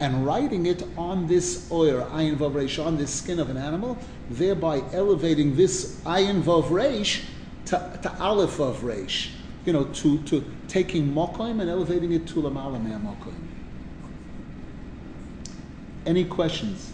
and 0.00 0.26
writing 0.26 0.66
it 0.66 0.82
on 0.96 1.26
this 1.26 1.70
oyer, 1.72 2.02
ayin 2.10 2.36
vav 2.36 2.52
reish, 2.52 2.84
on 2.84 2.98
this 2.98 3.12
skin 3.12 3.38
of 3.38 3.48
an 3.48 3.56
animal, 3.56 3.98
thereby 4.30 4.82
elevating 4.92 5.56
this 5.56 6.00
ayin 6.02 6.42
vav 6.42 6.64
reish 6.64 7.24
to, 7.66 7.98
to 8.02 8.14
aleph 8.20 8.58
vav 8.58 8.76
reish. 8.76 9.30
You 9.64 9.72
know, 9.72 9.84
to, 9.84 10.22
to 10.24 10.44
taking 10.68 11.12
mokoim 11.12 11.60
and 11.60 11.68
elevating 11.68 12.12
it 12.12 12.26
to 12.28 12.34
lamala 12.42 12.78
mokoim. 12.78 13.34
Any 16.04 16.24
questions? 16.24 16.92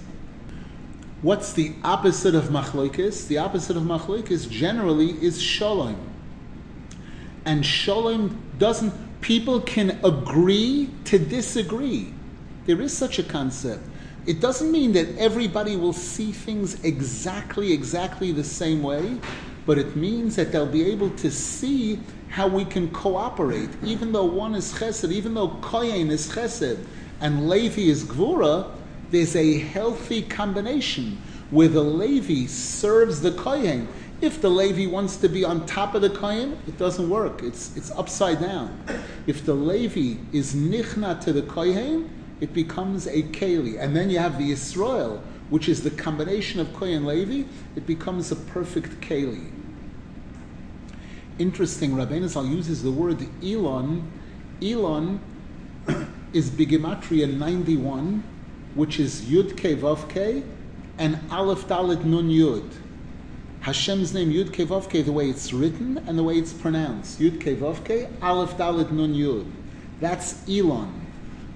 What's 1.20 1.52
the 1.52 1.74
opposite 1.84 2.34
of 2.34 2.44
machloikis? 2.44 3.28
The 3.28 3.38
opposite 3.38 3.76
of 3.76 3.82
machloikis 3.82 4.48
generally 4.48 5.10
is 5.22 5.40
shalom. 5.40 5.96
And 7.44 7.64
shalom 7.64 8.42
doesn't, 8.58 9.20
people 9.20 9.60
can 9.60 10.00
agree 10.02 10.90
to 11.04 11.18
disagree. 11.18 12.14
There 12.64 12.80
is 12.80 12.96
such 12.96 13.18
a 13.18 13.22
concept. 13.22 13.82
It 14.24 14.40
doesn't 14.40 14.70
mean 14.70 14.92
that 14.92 15.08
everybody 15.18 15.76
will 15.76 15.92
see 15.92 16.30
things 16.30 16.82
exactly, 16.84 17.72
exactly 17.72 18.30
the 18.30 18.44
same 18.44 18.82
way, 18.82 19.18
but 19.66 19.78
it 19.78 19.96
means 19.96 20.36
that 20.36 20.52
they'll 20.52 20.66
be 20.66 20.86
able 20.86 21.10
to 21.10 21.30
see 21.30 21.98
how 22.28 22.46
we 22.46 22.64
can 22.64 22.88
cooperate. 22.90 23.70
Even 23.82 24.12
though 24.12 24.24
one 24.24 24.54
is 24.54 24.72
chesed, 24.72 25.10
even 25.10 25.34
though 25.34 25.48
kohen 25.60 26.10
is 26.10 26.28
chesed 26.28 26.78
and 27.20 27.48
Levi 27.48 27.82
is 27.82 28.04
gvura, 28.04 28.70
there's 29.10 29.34
a 29.34 29.58
healthy 29.58 30.22
combination 30.22 31.20
where 31.50 31.68
the 31.68 31.82
Levi 31.82 32.46
serves 32.46 33.20
the 33.20 33.32
kohen. 33.32 33.88
If 34.20 34.40
the 34.40 34.48
Levi 34.48 34.90
wants 34.90 35.16
to 35.16 35.28
be 35.28 35.44
on 35.44 35.66
top 35.66 35.96
of 35.96 36.02
the 36.02 36.10
kohen, 36.10 36.56
it 36.68 36.78
doesn't 36.78 37.10
work. 37.10 37.42
It's, 37.42 37.76
it's 37.76 37.90
upside 37.90 38.40
down. 38.40 38.84
If 39.26 39.44
the 39.44 39.54
Levi 39.54 40.20
is 40.32 40.54
nichna 40.54 41.20
to 41.22 41.32
the 41.32 41.42
kohen, 41.42 42.21
it 42.42 42.52
becomes 42.52 43.06
a 43.06 43.22
keli. 43.22 43.80
And 43.80 43.94
then 43.94 44.10
you 44.10 44.18
have 44.18 44.36
the 44.36 44.50
Israel, 44.50 45.22
which 45.48 45.68
is 45.68 45.84
the 45.84 45.92
combination 45.92 46.58
of 46.58 46.74
Kohen 46.74 47.06
Levi, 47.06 47.48
it 47.76 47.86
becomes 47.86 48.32
a 48.32 48.36
perfect 48.36 49.00
keli. 49.00 49.48
Interesting, 51.38 51.92
Rabbeinu 51.92 52.28
Zal 52.28 52.44
uses 52.44 52.82
the 52.82 52.90
word 52.90 53.24
Elon. 53.44 54.10
Elon 54.60 55.20
is 56.32 56.50
Bigimatria 56.50 57.32
91, 57.32 58.24
which 58.74 58.98
is 58.98 59.22
Yud 59.22 59.56
Ke 59.56 59.78
Vav 59.78 60.08
Ke, 60.08 60.44
and 60.98 61.20
Aleph 61.30 61.68
Dalet 61.68 62.04
Nun 62.04 62.28
Yud. 62.28 62.68
Hashem's 63.60 64.12
name 64.12 64.32
Yud 64.32 64.52
Ke 64.52 64.68
Vav 64.68 64.88
Ke, 64.88 65.04
the 65.04 65.12
way 65.12 65.30
it's 65.30 65.52
written 65.52 65.98
and 66.08 66.18
the 66.18 66.24
way 66.24 66.38
it's 66.38 66.52
pronounced. 66.52 67.20
Yud 67.20 67.40
Ke 67.40 67.56
Vav 67.56 67.84
Ke, 67.84 68.10
Aleph 68.20 68.56
Dalet 68.56 68.90
Nun 68.90 69.14
Yud. 69.14 69.48
That's 70.00 70.42
Elon. 70.48 71.02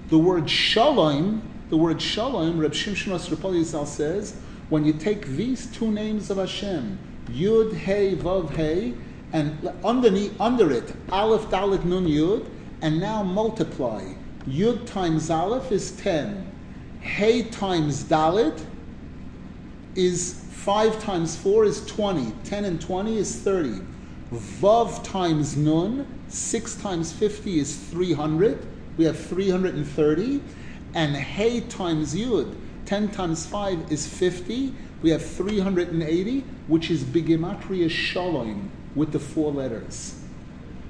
The 0.09 0.17
word 0.17 0.49
shalom, 0.49 1.41
the 1.69 1.75
word 1.75 2.01
shalom, 2.01 2.59
Reb 2.59 2.71
Shimshon 2.71 3.11
Asrapoli 3.11 3.65
says, 3.85 4.39
when 4.69 4.85
you 4.85 4.93
take 4.93 5.25
these 5.27 5.65
two 5.65 5.91
names 5.91 6.29
of 6.29 6.37
Hashem, 6.37 6.97
Yud 7.25 7.73
Hey 7.73 8.15
Vav 8.15 8.51
Hey, 8.51 8.93
and 9.33 9.69
underneath 9.83 10.39
under 10.39 10.71
it, 10.71 10.93
Aleph 11.11 11.49
Dalet 11.49 11.83
Nun 11.83 12.05
Yud, 12.05 12.49
and 12.81 13.01
now 13.01 13.21
multiply. 13.21 14.13
Yud 14.47 14.85
times 14.85 15.29
Aleph 15.29 15.73
is 15.73 15.91
ten. 15.91 16.53
Hey 17.01 17.43
times 17.43 18.05
Dalet 18.05 18.65
is 19.95 20.41
five 20.51 21.03
times 21.03 21.35
four 21.35 21.65
is 21.65 21.85
twenty. 21.85 22.31
Ten 22.45 22.63
and 22.63 22.79
twenty 22.79 23.17
is 23.17 23.41
thirty. 23.41 23.81
Vav 24.31 25.03
times 25.03 25.57
Nun, 25.57 26.07
six 26.29 26.75
times 26.75 27.11
fifty 27.11 27.59
is 27.59 27.75
three 27.75 28.13
hundred 28.13 28.65
we 28.97 29.05
have 29.05 29.17
330, 29.17 30.41
and 30.93 31.15
Hey 31.15 31.61
times 31.61 32.15
Yud, 32.15 32.55
10 32.85 33.11
times 33.11 33.45
5 33.45 33.91
is 33.91 34.07
50, 34.07 34.73
we 35.01 35.11
have 35.11 35.23
380, 35.23 36.43
which 36.67 36.89
is 36.89 37.03
Bigimatria 37.03 37.89
Shalom, 37.89 38.71
with 38.95 39.11
the 39.11 39.19
four 39.19 39.51
letters. 39.51 40.19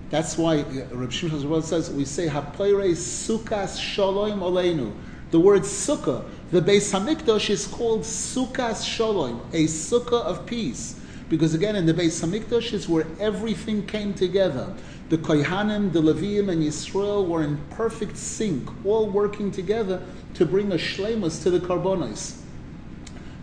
That's 0.10 0.38
why 0.38 0.60
uh, 0.60 0.96
Reb 0.96 1.12
Shimon 1.12 1.62
says, 1.62 1.92
we 1.92 2.06
say, 2.06 2.28
Hapoire 2.28 2.92
Sukas 2.92 3.80
Shalom 3.80 4.40
Oleinu. 4.40 4.94
The 5.32 5.40
word 5.40 5.64
sukkah, 5.64 6.24
the 6.52 6.62
Beis 6.62 6.94
Hamikdash 6.94 7.50
is 7.50 7.68
called 7.68 8.02
Sukas 8.02 8.86
Shalom, 8.86 9.42
a 9.52 9.66
sukkah 9.66 10.24
of 10.24 10.46
peace. 10.46 10.98
Because 11.28 11.54
again, 11.54 11.76
in 11.76 11.86
the 11.86 11.94
Beis 11.94 12.26
Hamikdash 12.26 12.72
is 12.72 12.88
where 12.88 13.06
everything 13.20 13.86
came 13.86 14.14
together 14.14 14.74
the 15.10 15.18
Kohanim, 15.18 15.94
the 15.94 16.02
Levim, 16.02 16.50
and 16.50 16.62
Yisrael 16.62 17.28
were 17.28 17.44
in 17.44 17.58
perfect 17.70 18.18
sync, 18.18 18.70
all 18.86 19.10
working 19.10 19.52
together 19.52 20.02
to 20.34 20.46
bring 20.46 20.72
a 20.72 20.76
shlemus 20.76 21.42
to 21.44 21.50
the 21.50 21.60
karbonis. 21.60 22.42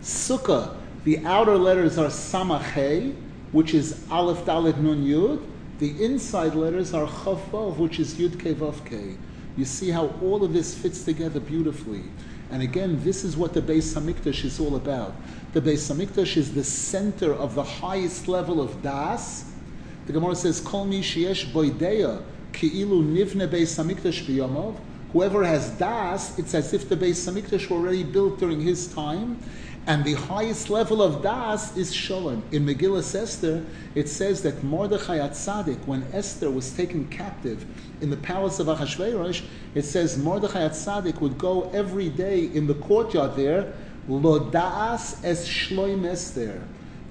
Sukkah, 0.01 0.75
the 1.03 1.25
outer 1.25 1.57
letters 1.57 1.97
are 1.97 2.09
Samachay, 2.09 3.15
which 3.51 3.73
is 3.73 4.05
Aleph 4.11 4.45
Dalet 4.45 4.77
Nun 4.77 5.03
Yud. 5.03 5.43
The 5.79 6.03
inside 6.03 6.53
letters 6.53 6.93
are 6.93 7.07
Chavav, 7.07 7.77
which 7.77 7.99
is 7.99 8.13
Yud 8.13 8.37
Ke 8.39 9.17
You 9.57 9.65
see 9.65 9.89
how 9.89 10.13
all 10.21 10.43
of 10.43 10.53
this 10.53 10.75
fits 10.75 11.03
together 11.03 11.39
beautifully. 11.39 12.03
And 12.51 12.61
again, 12.61 13.03
this 13.03 13.23
is 13.23 13.35
what 13.35 13.53
the 13.53 13.61
Beis 13.61 13.95
Hamikdash 13.95 14.45
is 14.45 14.59
all 14.59 14.75
about. 14.75 15.15
The 15.53 15.61
Beis 15.61 15.91
Hamikdash 15.91 16.37
is 16.37 16.53
the 16.53 16.63
center 16.63 17.33
of 17.33 17.55
the 17.55 17.63
highest 17.63 18.27
level 18.27 18.61
of 18.61 18.83
Das, 18.83 19.51
the 20.05 20.13
Gemara 20.13 20.35
says, 20.35 20.61
"Kol 20.61 20.85
mi 20.85 21.01
sheyesh 21.01 21.51
boideya 21.51 22.21
ki'ilu 22.53 23.03
nivne 23.03 23.47
beis 23.49 23.77
hamikdash 23.77 24.25
biyomov." 24.25 24.75
Whoever 25.15 25.45
has 25.45 25.69
das, 25.69 26.37
it's 26.37 26.53
as 26.53 26.73
if 26.73 26.89
the 26.89 26.97
Beis 26.97 27.25
Hamikdash 27.25 27.69
were 27.69 27.77
already 27.77 28.03
built 28.03 28.37
during 28.37 28.59
his 28.59 28.85
time, 28.85 29.37
and 29.87 30.03
the 30.03 30.15
highest 30.15 30.69
level 30.69 31.01
of 31.01 31.23
das 31.23 31.77
is 31.77 31.93
shalom. 31.93 32.43
In 32.51 32.65
Megillah 32.65 33.15
Esther, 33.15 33.63
it 33.93 34.09
says 34.09 34.41
that 34.41 34.61
Mordechai 34.61 35.19
Atzadik, 35.19 35.77
when 35.85 36.05
Esther 36.11 36.51
was 36.51 36.69
taken 36.73 37.07
captive 37.07 37.65
in 38.01 38.09
the 38.09 38.17
palace 38.17 38.59
of 38.59 38.67
Achashverosh, 38.67 39.41
it 39.73 39.83
says 39.83 40.17
Mordechai 40.17 40.67
Atzadik 40.67 41.21
would 41.21 41.37
go 41.37 41.71
every 41.73 42.09
day 42.09 42.43
in 42.53 42.67
the 42.67 42.73
courtyard 42.73 43.37
there, 43.37 43.71
lo 44.09 44.49
das 44.49 45.23
es 45.23 45.47
shloim 45.47 46.05
Esther, 46.05 46.61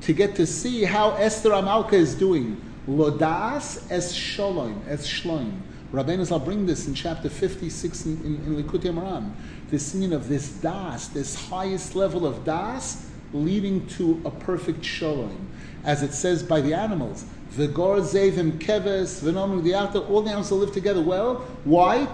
to 0.03 0.13
get 0.13 0.35
to 0.35 0.47
see 0.47 0.85
how 0.85 1.13
Esther 1.13 1.53
Amalka 1.53 1.95
is 1.95 2.15
doing. 2.15 2.61
Lodas 2.89 3.91
es 3.91 4.13
shalom, 4.13 4.83
es 4.89 5.07
shloim. 5.07 5.61
Rabbeinu 5.93 6.29
will 6.29 6.39
bring 6.41 6.67
this 6.67 6.87
in 6.89 6.95
chapter 6.95 7.31
56 7.31 8.05
in, 8.07 8.13
in, 8.25 8.35
in 8.47 8.63
Likutei 8.63 8.93
Moharan. 8.93 9.33
This 9.71 9.95
meaning 9.95 10.13
of 10.13 10.29
this 10.29 10.51
das, 10.51 11.09
this 11.09 11.35
highest 11.49 11.95
level 11.95 12.27
of 12.27 12.45
das, 12.45 13.09
leading 13.33 13.87
to 13.87 14.21
a 14.25 14.31
perfect 14.31 14.85
shalom. 14.85 15.49
As 15.85 16.03
it 16.03 16.13
says 16.13 16.43
by 16.43 16.61
the 16.61 16.75
animals, 16.75 17.25
V'gor 17.53 18.01
zevim 18.03 18.59
keves, 18.59 19.23
v'nomim 19.23 19.63
diachta, 19.63 20.09
all 20.11 20.23
the 20.23 20.31
animals 20.31 20.51
will 20.51 20.59
live 20.59 20.73
together 20.73 21.01
well. 21.01 21.37
Why? 21.65 22.07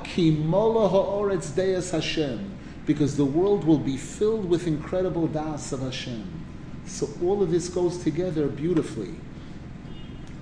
Hashem. 1.91 2.59
Because 2.87 3.17
the 3.17 3.25
world 3.25 3.65
will 3.65 3.79
be 3.79 3.97
filled 3.97 4.45
with 4.49 4.67
incredible 4.67 5.27
das 5.27 5.73
of 5.73 5.81
Hashem. 5.81 6.45
So 6.85 7.09
all 7.23 7.43
of 7.43 7.51
this 7.51 7.69
goes 7.69 7.99
together 8.03 8.49
beautifully. 8.49 9.15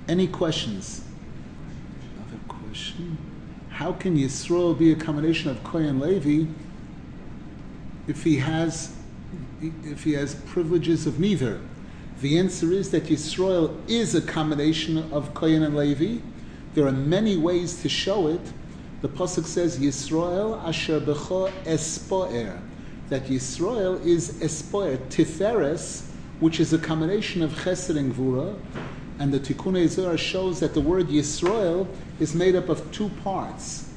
Any 0.08 0.26
questions? 0.26 1.04
Another 2.16 2.40
question. 2.48 3.18
How 3.68 3.92
can 3.92 4.16
Yisroel 4.16 4.76
be 4.76 4.90
a 4.90 4.96
combination 4.96 5.50
of 5.50 5.62
Kohen 5.62 6.00
Levi 6.00 6.50
if 8.06 8.24
he 8.24 8.38
has 8.38 8.96
if 9.60 10.04
he 10.04 10.14
has 10.14 10.34
privileges 10.34 11.06
of 11.06 11.20
neither? 11.20 11.60
The 12.22 12.38
answer 12.38 12.72
is 12.72 12.90
that 12.92 13.04
Yisroel 13.04 13.76
is 13.86 14.14
a 14.14 14.22
combination 14.22 15.12
of 15.12 15.34
Kohen 15.34 15.62
and 15.62 15.76
Levi. 15.76 16.22
There 16.72 16.86
are 16.86 16.92
many 16.92 17.36
ways 17.36 17.82
to 17.82 17.88
show 17.90 18.28
it. 18.28 18.40
The 19.02 19.08
pasuk 19.08 19.44
says 19.44 19.78
Yisroel 19.78 20.64
asher 20.64 21.00
becho 21.00 21.52
espoer, 21.64 22.58
that 23.10 23.26
Yisroel 23.26 24.04
is 24.06 24.32
espoer 24.40 24.96
tiferes, 25.10 26.06
which 26.40 26.60
is 26.60 26.72
a 26.72 26.78
combination 26.78 27.42
of 27.42 27.52
Chesed 27.52 27.96
and 27.96 28.14
Gvura, 28.14 28.56
and 29.18 29.32
the 29.32 29.40
Tikkun 29.40 29.82
Ezra 29.82 30.16
shows 30.16 30.60
that 30.60 30.74
the 30.74 30.80
word 30.80 31.08
Yisrael 31.08 31.88
is 32.20 32.34
made 32.34 32.54
up 32.54 32.68
of 32.68 32.90
two 32.92 33.08
parts. 33.24 33.90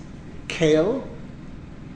Kel, 0.48 1.08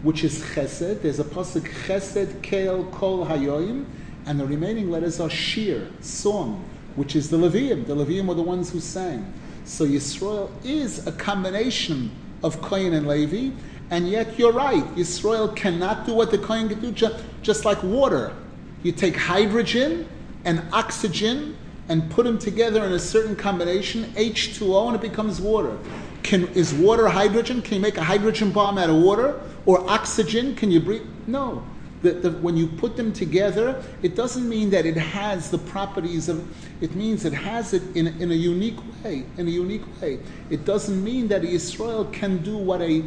which 0.04 0.24
is 0.24 0.42
Chesed. 0.42 1.02
There's 1.02 1.20
a 1.20 1.24
pasuk 1.24 1.68
Chesed, 1.86 2.42
Kel, 2.44 2.86
Kol 2.86 3.26
Hayoim, 3.26 3.86
and 4.28 4.40
the 4.40 4.46
remaining 4.46 4.92
letters 4.92 5.20
are 5.20 5.30
Shir, 5.30 5.88
song, 6.02 6.64
which 6.96 7.16
is 7.16 7.30
the 7.30 7.38
Levium. 7.38 7.86
The 7.88 7.96
Levium 7.96 8.28
were 8.28 8.36
the 8.36 8.44
ones 8.44 8.70
who 8.70 8.80
sang. 8.80 9.34
So 9.66 9.86
Yisrael 9.86 10.52
is 10.64 11.06
a 11.08 11.12
combination 11.12 12.12
of 12.44 12.62
Kohen 12.62 12.94
and 12.94 13.08
Levi, 13.08 13.56
and 13.90 14.08
yet 14.08 14.38
you're 14.38 14.54
right. 14.54 14.84
Yisrael 14.96 15.56
cannot 15.56 16.06
do 16.06 16.14
what 16.14 16.30
the 16.30 16.38
Kohen 16.38 16.70
can 16.70 16.80
do, 16.80 16.92
just 17.42 17.66
like 17.66 17.82
water. 17.82 18.36
You 18.84 18.92
take 18.92 19.16
hydrogen 19.16 20.08
and 20.44 20.62
oxygen 20.72 21.58
and 21.88 22.10
put 22.10 22.26
them 22.26 22.40
together 22.40 22.84
in 22.84 22.94
a 22.94 23.00
certain 23.00 23.36
combination, 23.36 24.06
H2O, 24.16 24.88
and 24.88 24.96
it 24.96 25.02
becomes 25.02 25.40
water. 25.40 25.78
Can, 26.24 26.48
is 26.50 26.74
water 26.74 27.08
hydrogen? 27.08 27.62
Can 27.62 27.76
you 27.76 27.80
make 27.80 27.98
a 27.98 28.04
hydrogen 28.04 28.52
bomb 28.52 28.78
out 28.78 28.90
of 28.90 28.96
water? 28.96 29.40
Or 29.66 29.88
oxygen? 29.90 30.56
Can 30.56 30.72
you 30.72 30.80
breathe? 30.80 31.06
No. 31.28 31.64
The, 32.02 32.14
the, 32.14 32.32
when 32.32 32.58
you 32.58 32.68
put 32.68 32.98
them 32.98 33.14
together, 33.14 33.84
it 34.02 34.16
doesn't 34.16 34.48
mean 34.48 34.70
that 34.72 34.86
it 34.86 34.98
has 34.98 35.50
the 35.50 35.58
properties 35.58 36.30
of, 36.30 36.46
it 36.82 36.96
means 36.96 37.26
it 37.26 37.34
has 37.34 37.74
it 37.74 37.84
in, 37.96 38.08
in 38.22 38.32
a 38.32 38.36
unique 38.36 38.78
way, 39.04 39.26
in 39.38 39.48
a 39.48 39.52
unique 39.52 40.02
way. 40.02 40.20
It 40.50 40.66
doesn't 40.66 41.04
mean 41.04 41.28
that 41.30 41.44
Israel 41.44 42.06
can 42.06 42.40
do 42.40 42.58
what 42.58 42.82
a 42.82 43.04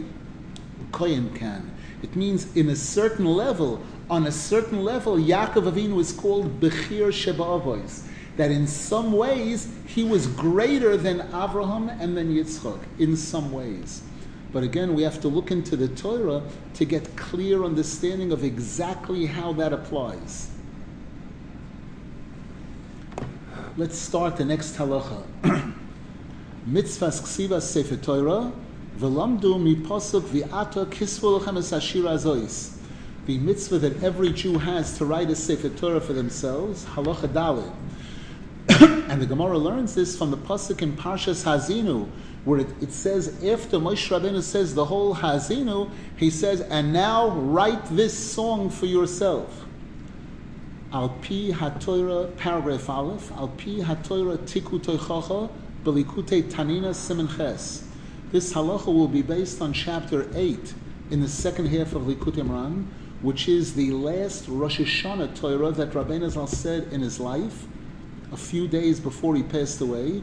Kohen 0.93 1.35
can. 1.35 1.75
It 2.03 2.15
means 2.15 2.57
in 2.57 2.69
a 2.71 2.77
certain 2.77 3.25
level, 3.25 3.83
on 4.09 4.27
a 4.27 4.33
certain 4.33 4.85
level, 4.85 5.17
Yaakov 5.17 5.73
Avinu 5.73 6.01
is 6.01 6.13
called 6.13 6.61
Bechir 6.61 7.09
Sheba'avois. 7.09 8.08
That 8.39 8.51
in 8.51 8.67
some 8.67 9.13
ways 9.13 9.69
he 9.87 10.03
was 10.03 10.27
greater 10.27 10.97
than 10.97 11.19
Avraham 11.33 11.95
and 12.01 12.17
than 12.17 12.35
Yitzchak. 12.35 12.79
In 12.99 13.17
some 13.17 13.53
ways. 13.53 14.03
But 14.53 14.63
again, 14.63 14.95
we 14.95 15.03
have 15.03 15.21
to 15.21 15.29
look 15.29 15.51
into 15.51 15.77
the 15.77 15.89
Torah 15.89 16.43
to 16.75 16.85
get 16.85 17.17
clear 17.17 17.65
understanding 17.65 18.33
of 18.33 18.45
exactly 18.45 19.27
how 19.27 19.53
that 19.55 19.73
applies. 19.73 20.51
Let's 23.77 23.99
start 23.99 24.37
the 24.37 24.45
next 24.45 24.77
halacha. 24.77 25.23
Mitzvahs 26.69 27.21
ksivas 27.21 27.63
sefer 27.63 27.97
Torah, 27.97 28.53
v'lamdu 28.99 29.61
mi 29.61 29.77
posuk 29.77 30.23
v'ata 30.23 30.87
kisvu 30.87 31.41
lechem 31.41 31.59
es 31.59 31.73
azois. 31.73 32.77
The 33.27 33.39
mitzvah 33.39 33.79
that 33.81 34.03
every 34.03 34.33
Jew 34.33 34.59
has 34.59 34.97
to 34.99 35.05
write 35.05 35.29
a 35.29 35.37
sefer 35.37 35.69
Torah 35.69 36.01
for 36.01 36.15
themselves, 36.15 36.85
halacha 36.87 37.29
dalid. 37.29 37.73
And 38.81 39.21
the 39.21 39.27
Gemara 39.27 39.59
learns 39.59 39.95
this 39.95 40.17
from 40.17 40.31
the 40.31 40.37
pasuk 40.37 40.83
in 40.83 40.93
Parshas 40.93 41.45
Hazinu, 41.45 42.09
where 42.45 42.61
it, 42.61 42.69
it 42.81 42.93
says 42.93 43.29
after 43.45 43.79
Moshe 43.79 44.09
Rabbeinu 44.09 44.43
says 44.43 44.75
the 44.75 44.85
whole 44.85 45.17
Hazinu, 45.17 45.91
he 46.17 46.31
says, 46.31 46.61
and 46.61 46.93
now 46.93 47.31
write 47.31 47.85
this 47.87 48.17
song 48.17 48.71
for 48.71 48.87
yourself. 48.87 49.65
Al 50.93 51.09
pi 51.09 51.51
haTorah, 51.51 52.37
paragraph 52.37 52.89
Aleph. 52.89 53.33
Al 53.33 53.49
pi 53.49 53.81
haTorah 53.81 54.39
tiku 54.39 54.79
toichacha 54.79 55.51
belikute 55.85 56.51
tanina 56.51 56.91
simen 56.91 57.35
ches. 57.37 57.85
This 58.31 58.53
halacha 58.53 58.87
will 58.87 59.09
be 59.09 59.23
based 59.23 59.61
on 59.61 59.73
chapter 59.73 60.31
eight 60.35 60.75
in 61.11 61.21
the 61.21 61.29
second 61.29 61.67
half 61.67 61.95
of 61.95 62.03
Likutei 62.03 62.47
Moharan, 62.47 62.87
which 63.23 63.49
is 63.49 63.75
the 63.75 63.91
last 63.91 64.47
Rosh 64.49 64.81
Hashanah 64.81 65.35
Torah 65.35 65.73
that 65.73 65.93
Rabbeinu 65.93 66.31
Zal 66.31 66.47
said 66.47 66.93
in 66.93 67.01
his 67.01 67.19
life, 67.19 67.67
a 68.33 68.37
few 68.37 68.69
days 68.69 69.01
before 69.01 69.35
he 69.37 69.43
passed 69.43 69.81
away. 69.81 70.23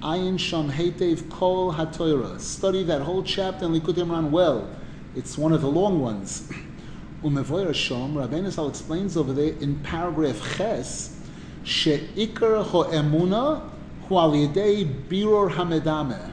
Ayin 0.00 0.38
Sham 0.38 0.70
Heitev 0.70 1.30
Kol 1.30 1.72
HaTorah. 1.72 2.40
Study 2.40 2.82
that 2.84 3.02
whole 3.02 3.22
chapter 3.22 3.66
in 3.66 3.72
Likutei 3.72 4.06
Moharan 4.06 4.30
well. 4.30 4.68
It's 5.14 5.36
one 5.36 5.52
of 5.52 5.60
the 5.60 5.68
long 5.68 6.00
ones. 6.00 6.50
Umevoyer 7.22 7.70
Shom, 7.70 8.14
Rabbeinu 8.14 8.50
Zal 8.50 8.68
explains 8.68 9.16
over 9.16 9.32
there 9.32 9.52
in 9.60 9.78
paragraph 9.80 10.56
Ches, 10.56 11.16
She'ikar 11.62 12.64
ho'emuna 12.64 13.70
hu 14.08 14.16
al 14.16 14.32
biror 14.32 15.52
hamedameh. 15.52 16.32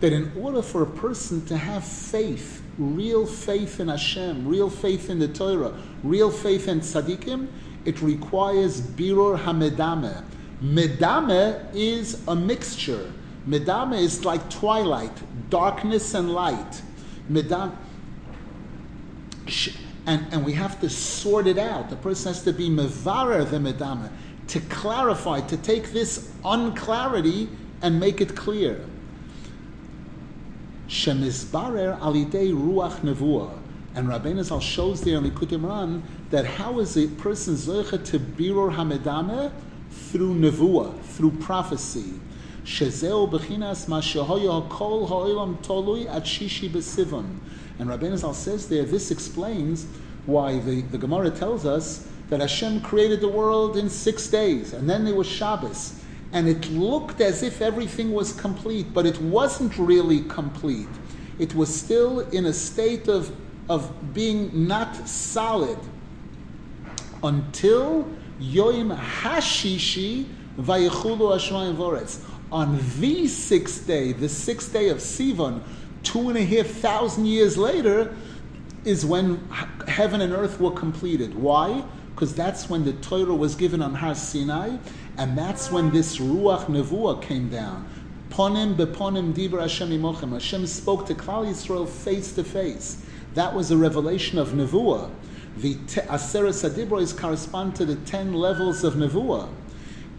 That 0.00 0.12
in 0.12 0.32
order 0.36 0.62
for 0.62 0.82
a 0.82 0.86
person 0.86 1.46
to 1.46 1.56
have 1.56 1.84
faith, 1.84 2.62
real 2.76 3.24
faith 3.24 3.78
in 3.78 3.88
Hashem, 3.88 4.48
real 4.48 4.68
faith 4.68 5.08
in 5.08 5.18
the 5.20 5.28
Torah, 5.28 5.72
real 6.02 6.30
faith 6.30 6.66
in 6.66 6.80
tzaddikim, 6.80 7.46
it 7.84 8.02
requires 8.02 8.80
biror 8.80 9.38
hamedameh. 9.38 10.24
Medame 10.62 11.74
is 11.74 12.22
a 12.26 12.34
mixture. 12.34 13.12
Medame 13.46 14.00
is 14.00 14.24
like 14.24 14.48
twilight, 14.50 15.12
darkness 15.50 16.14
and 16.14 16.32
light. 16.32 16.82
Medame 17.30 17.76
and, 20.06 20.24
and 20.32 20.44
we 20.44 20.52
have 20.52 20.80
to 20.80 20.88
sort 20.88 21.46
it 21.46 21.58
out. 21.58 21.90
The 21.90 21.96
person 21.96 22.32
has 22.32 22.42
to 22.44 22.52
be 22.52 22.68
mevarer 22.68 23.48
the 23.48 23.58
medama 23.58 24.10
to 24.48 24.60
clarify, 24.60 25.40
to 25.42 25.56
take 25.56 25.92
this 25.92 26.30
unclarity 26.44 27.48
and 27.82 27.98
make 27.98 28.20
it 28.20 28.36
clear. 28.36 28.84
Shemizbarer 30.88 31.98
alidei 31.98 32.52
ruach 32.52 33.00
nevuah. 33.00 33.58
And 33.96 34.08
Rabbeinu 34.08 34.44
Zal 34.44 34.60
shows 34.60 35.00
there 35.00 35.16
in 35.18 35.24
Likutei 35.24 35.58
Moharan 35.58 36.02
that 36.30 36.44
how 36.44 36.78
is 36.80 36.96
a 36.96 37.08
person 37.08 37.54
zoicha 37.54 38.04
to 38.04 38.18
birur 38.20 38.74
hamedame 38.74 39.50
through 40.10 40.34
nevuah, 40.34 41.00
through 41.02 41.32
prophecy. 41.32 42.14
Shezeo 42.64 43.30
bechinas 43.30 43.88
ma 43.88 44.00
kol 44.68 45.06
ha'olam 45.06 45.56
tolui 45.62 46.08
at 46.08 46.24
shishi. 46.24 46.66
And 47.78 47.90
Rabbeinu 47.90 48.16
Zal 48.16 48.34
says 48.34 48.68
there, 48.68 48.84
this 48.84 49.10
explains 49.10 49.86
why 50.26 50.58
the, 50.58 50.82
the 50.82 50.98
Gemara 50.98 51.30
tells 51.30 51.64
us 51.64 52.08
that 52.28 52.40
Hashem 52.40 52.80
created 52.80 53.20
the 53.20 53.28
world 53.28 53.76
in 53.76 53.88
six 53.88 54.26
days, 54.26 54.72
and 54.72 54.90
then 54.90 55.04
there 55.04 55.14
was 55.14 55.28
Shabbos. 55.28 56.00
And 56.32 56.48
it 56.48 56.68
looked 56.70 57.20
as 57.20 57.42
if 57.42 57.62
everything 57.62 58.12
was 58.12 58.32
complete, 58.32 58.92
but 58.92 59.06
it 59.06 59.20
wasn't 59.20 59.78
really 59.78 60.22
complete. 60.22 60.88
It 61.38 61.54
was 61.54 61.74
still 61.74 62.20
in 62.30 62.46
a 62.46 62.52
state 62.52 63.06
of, 63.06 63.34
of 63.68 64.12
being 64.12 64.66
not 64.66 65.08
solid 65.08 65.78
until 67.22 68.08
Yoim 68.40 68.96
Hashishi 68.96 70.26
Hashemayim 70.58 71.76
Voretz. 71.76 72.22
On 72.52 72.78
the 73.00 73.26
sixth 73.28 73.86
day, 73.86 74.12
the 74.12 74.28
sixth 74.28 74.72
day 74.72 74.88
of 74.88 74.98
Sivan, 74.98 75.62
two 76.02 76.28
and 76.28 76.38
a 76.38 76.44
half 76.44 76.66
thousand 76.66 77.26
years 77.26 77.58
later 77.58 78.14
is 78.84 79.04
when 79.04 79.48
heaven 79.88 80.20
and 80.20 80.32
earth 80.32 80.60
were 80.60 80.70
completed. 80.70 81.34
Why? 81.34 81.84
Because 82.14 82.34
that's 82.34 82.70
when 82.70 82.84
the 82.84 82.92
Torah 82.94 83.34
was 83.34 83.56
given 83.56 83.82
on 83.82 83.94
Har 83.94 84.14
Sinai, 84.14 84.76
and 85.18 85.36
that's 85.36 85.70
when 85.72 85.90
this 85.90 86.18
Ruach 86.18 86.66
Nevuah 86.66 87.20
came 87.20 87.48
down. 87.48 87.88
Ponim 88.30 88.76
beponim 88.76 89.34
dibra 89.34 89.62
Hashem 89.62 89.90
imochem. 89.90 90.32
Hashem 90.32 90.66
spoke 90.66 91.06
to 91.06 91.14
Klal 91.14 91.46
Yisrael 91.46 91.88
face 91.88 92.32
to 92.34 92.44
face. 92.44 93.02
That 93.34 93.54
was 93.54 93.70
a 93.70 93.76
revelation 93.76 94.38
of 94.38 94.50
Nevuah. 94.50 95.10
The 95.56 95.74
Aseret 95.74 96.52
Sadibros 96.52 97.16
correspond 97.16 97.76
to 97.76 97.84
the 97.84 97.96
ten 97.96 98.32
levels 98.34 98.84
of 98.84 98.94
Nevuah. 98.94 99.48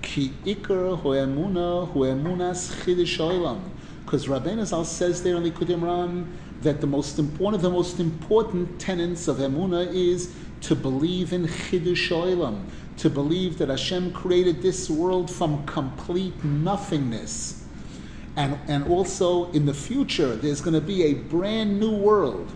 Ki 0.01 0.33
ikar 0.45 1.01
hoemuna 1.01 1.91
hoemunas 1.93 2.73
chidish 2.83 3.17
oilam 3.19 3.61
because 4.07 4.25
Rabbeinu 4.27 4.65
Zal 4.65 4.85
says 4.85 5.21
there 5.21 5.35
in 5.35 5.43
Likutei 5.43 5.77
Moharan 5.77 6.25
that 6.61 6.79
the 6.79 6.87
most 6.87 7.19
important, 7.19 7.61
the 7.61 7.69
most 7.69 7.99
important 7.99 8.79
tenets 8.79 9.27
of 9.27 9.37
Emunah 9.37 9.93
is 9.93 10.33
to 10.61 10.75
believe 10.75 11.33
in 11.33 11.45
Chidush 11.45 12.09
Olam, 12.09 12.63
to 12.99 13.09
believe 13.09 13.57
that 13.57 13.67
Hashem 13.67 14.13
created 14.13 14.61
this 14.61 14.89
world 14.89 15.29
from 15.29 15.65
complete 15.65 16.41
nothingness. 16.41 17.65
And, 18.37 18.57
and 18.69 18.87
also 18.87 19.51
in 19.51 19.65
the 19.65 19.73
future, 19.73 20.37
there's 20.37 20.61
going 20.61 20.73
to 20.73 20.79
be 20.81 21.03
a 21.03 21.13
brand 21.13 21.77
new 21.77 21.93
world. 21.93 22.49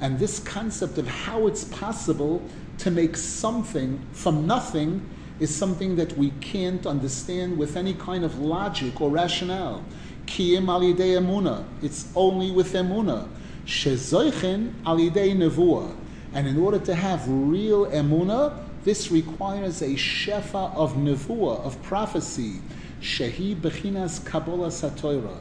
And 0.00 0.18
this 0.18 0.40
concept 0.40 0.98
of 0.98 1.06
how 1.06 1.46
it's 1.46 1.64
possible 1.64 2.42
to 2.78 2.90
make 2.90 3.16
something 3.16 4.00
from 4.12 4.44
nothing 4.44 5.08
is 5.38 5.54
something 5.54 5.94
that 5.96 6.18
we 6.18 6.30
can't 6.40 6.84
understand 6.84 7.56
with 7.56 7.76
any 7.76 7.94
kind 7.94 8.24
of 8.24 8.40
logic 8.40 9.00
or 9.00 9.10
rationale. 9.10 9.84
Kiyim 10.26 10.64
alidei 10.64 11.16
emuna. 11.16 11.64
It's 11.80 12.08
only 12.16 12.50
with 12.50 12.72
emuna. 12.72 13.28
Shezoichin 13.64 14.72
alidei 14.82 15.36
nevuah. 15.36 15.94
And 16.32 16.48
in 16.48 16.58
order 16.58 16.80
to 16.80 16.94
have 16.94 17.28
real 17.28 17.86
emuna, 17.86 18.64
this 18.82 19.12
requires 19.12 19.80
a 19.80 19.90
shefa 19.90 20.74
of 20.74 20.94
nevuah, 20.94 21.64
of 21.64 21.80
prophecy. 21.84 22.60
Shehi 23.00 23.54
bechinas 23.54 24.24
kabbalah 24.24 24.68
satoira. 24.68 25.36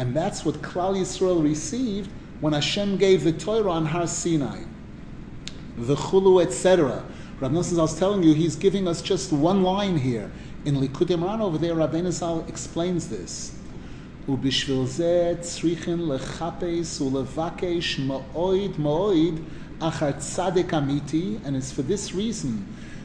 And 0.00 0.16
that's 0.16 0.46
what 0.46 0.54
Klal 0.62 0.96
Yisrael 0.96 1.42
received 1.42 2.08
when 2.40 2.54
Hashem 2.54 2.96
gave 2.96 3.22
the 3.22 3.32
Torah 3.32 3.70
on 3.70 3.84
Har 3.84 4.06
Sinai. 4.06 4.62
The 5.76 5.94
Chulu, 5.94 6.42
etc. 6.42 7.04
Rav 7.38 7.52
Nosson 7.52 7.78
I 7.78 7.82
was 7.82 7.98
telling 7.98 8.22
you, 8.22 8.32
he's 8.32 8.56
giving 8.56 8.88
us 8.88 9.02
just 9.02 9.30
one 9.30 9.62
line 9.62 9.98
here. 9.98 10.32
In 10.64 10.76
Likutei 10.76 11.18
Moharan 11.18 11.42
over 11.42 11.58
there, 11.58 11.74
Rabbeinu 11.74 12.10
Zal 12.12 12.46
explains 12.48 13.08
this. 13.08 13.54
ובשביל 14.28 14.86
זה 14.86 15.34
צריכים 15.40 16.12
לחפש 16.12 17.00
ולבקש 17.00 17.98
מאוד 17.98 18.78
מאוד 18.78 19.34
אחר 19.80 20.12
צדק 20.18 20.74
אמיתי, 20.74 21.38
and 21.44 21.56
it's 21.56 21.72
for 21.72 21.82
this 21.82 22.14
reason 22.14 22.64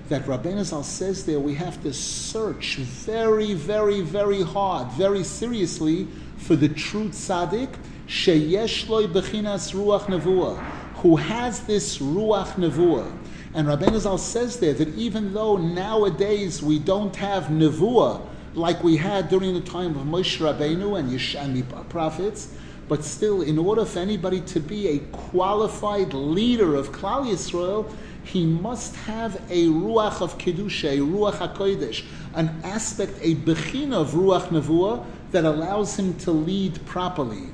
that 0.09 0.25
Rabbeinu 0.25 0.63
Zal 0.63 0.83
says 0.83 1.25
there 1.25 1.39
we 1.39 1.55
have 1.55 1.81
to 1.83 1.93
search 1.93 2.77
very, 2.77 3.53
very, 3.53 4.01
very 4.01 4.43
hard, 4.43 4.91
very 4.91 5.23
seriously 5.23 6.07
for 6.45 6.55
the 6.55 6.69
true 6.69 7.09
tzaddik, 7.09 7.73
sheyesh 8.07 8.87
loy 8.87 9.07
bechinas 9.07 9.73
ruach 9.73 10.03
nevuah, 10.03 10.59
who 10.97 11.15
has 11.15 11.61
this 11.61 11.97
ruach 11.97 12.53
nevuah. 12.53 13.11
And 13.55 13.67
Rabbeinu 13.67 13.97
Zal 13.99 14.19
says 14.19 14.59
there 14.59 14.75
that 14.75 14.89
even 14.89 15.33
though 15.33 15.57
nowadays 15.57 16.61
we 16.61 16.77
don't 16.77 17.15
have 17.15 17.45
nevuah 17.45 18.21
like 18.53 18.83
we 18.83 18.95
had 18.95 19.27
during 19.27 19.55
the 19.55 19.61
time 19.61 19.97
of 19.97 20.05
Moshe 20.05 20.37
Rabbeinu 20.37 20.99
and 20.99 21.11
Yesh 21.11 21.33
the 21.33 21.63
prophets, 21.89 22.53
but 22.87 23.03
still, 23.03 23.41
in 23.41 23.57
order 23.57 23.83
for 23.83 23.97
anybody 23.97 24.41
to 24.41 24.59
be 24.59 24.87
a 24.89 24.99
qualified 24.99 26.13
leader 26.13 26.75
of 26.75 26.91
Klal 26.91 27.25
Yisrael, 27.25 27.91
he 28.23 28.45
must 28.45 28.95
have 28.95 29.35
a 29.49 29.65
ruach 29.65 30.21
of 30.21 30.37
kedusha, 30.37 30.91
a 30.91 30.97
ruach 30.99 31.37
hakodesh, 31.37 32.05
an 32.35 32.49
aspect, 32.63 33.17
a 33.21 33.33
bechina 33.35 33.95
of 33.95 34.11
ruach 34.11 34.49
nevuah 34.49 35.03
that 35.35 35.43
allows 35.43 35.99
him 35.99 36.13
to 36.13 36.31
lead 36.31 36.79
properly. 36.85 37.49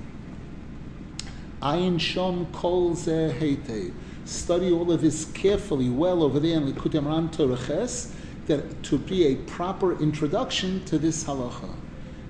Ayin 1.64 1.96
Shom 1.96 2.52
Kol 2.54 2.92
Zeh 2.92 3.92
Study 4.24 4.72
all 4.72 4.92
of 4.92 5.02
this 5.02 5.26
carefully, 5.34 5.90
well 5.90 6.22
over 6.22 6.40
there 6.40 6.58
in 6.58 6.72
Likutei 6.72 7.02
Moharan 7.02 7.34
Toraches, 7.34 8.14
that 8.46 8.84
to 8.84 9.00
be 9.00 9.26
a 9.26 9.36
proper 9.48 10.00
introduction 10.00 10.86
to 10.86 11.00
this 11.00 11.24
halacha. 11.24 11.74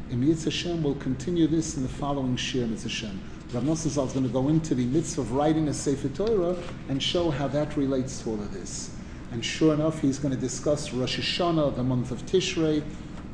Yitz 0.09 0.45
Hashem, 0.45 0.83
we'll 0.83 0.95
continue 0.95 1.47
this 1.47 1.75
in 1.75 1.83
the 1.83 1.89
following 1.89 2.37
Shir 2.37 2.65
Mitzvah 2.65 2.87
Hashem. 2.87 3.21
Rav 3.53 3.63
Nosson 3.63 3.87
is 3.87 3.95
going 4.13 4.23
to 4.23 4.29
go 4.29 4.47
into 4.47 4.73
the 4.73 4.85
mitzvah 4.85 5.19
of 5.19 5.33
writing 5.33 5.67
a 5.67 5.73
Sefer 5.73 6.07
Torah 6.07 6.55
and 6.87 7.03
show 7.03 7.29
how 7.29 7.49
that 7.49 7.75
relates 7.75 8.21
to 8.21 8.29
all 8.29 8.35
of 8.35 8.53
this. 8.53 8.91
And 9.33 9.43
sure 9.43 9.73
enough, 9.73 9.99
he's 9.99 10.17
going 10.17 10.33
to 10.33 10.39
discuss 10.39 10.93
Rosh 10.93 11.19
Hashanah, 11.19 11.75
the 11.75 11.83
month 11.83 12.11
of 12.11 12.25
Tishrei, 12.25 12.85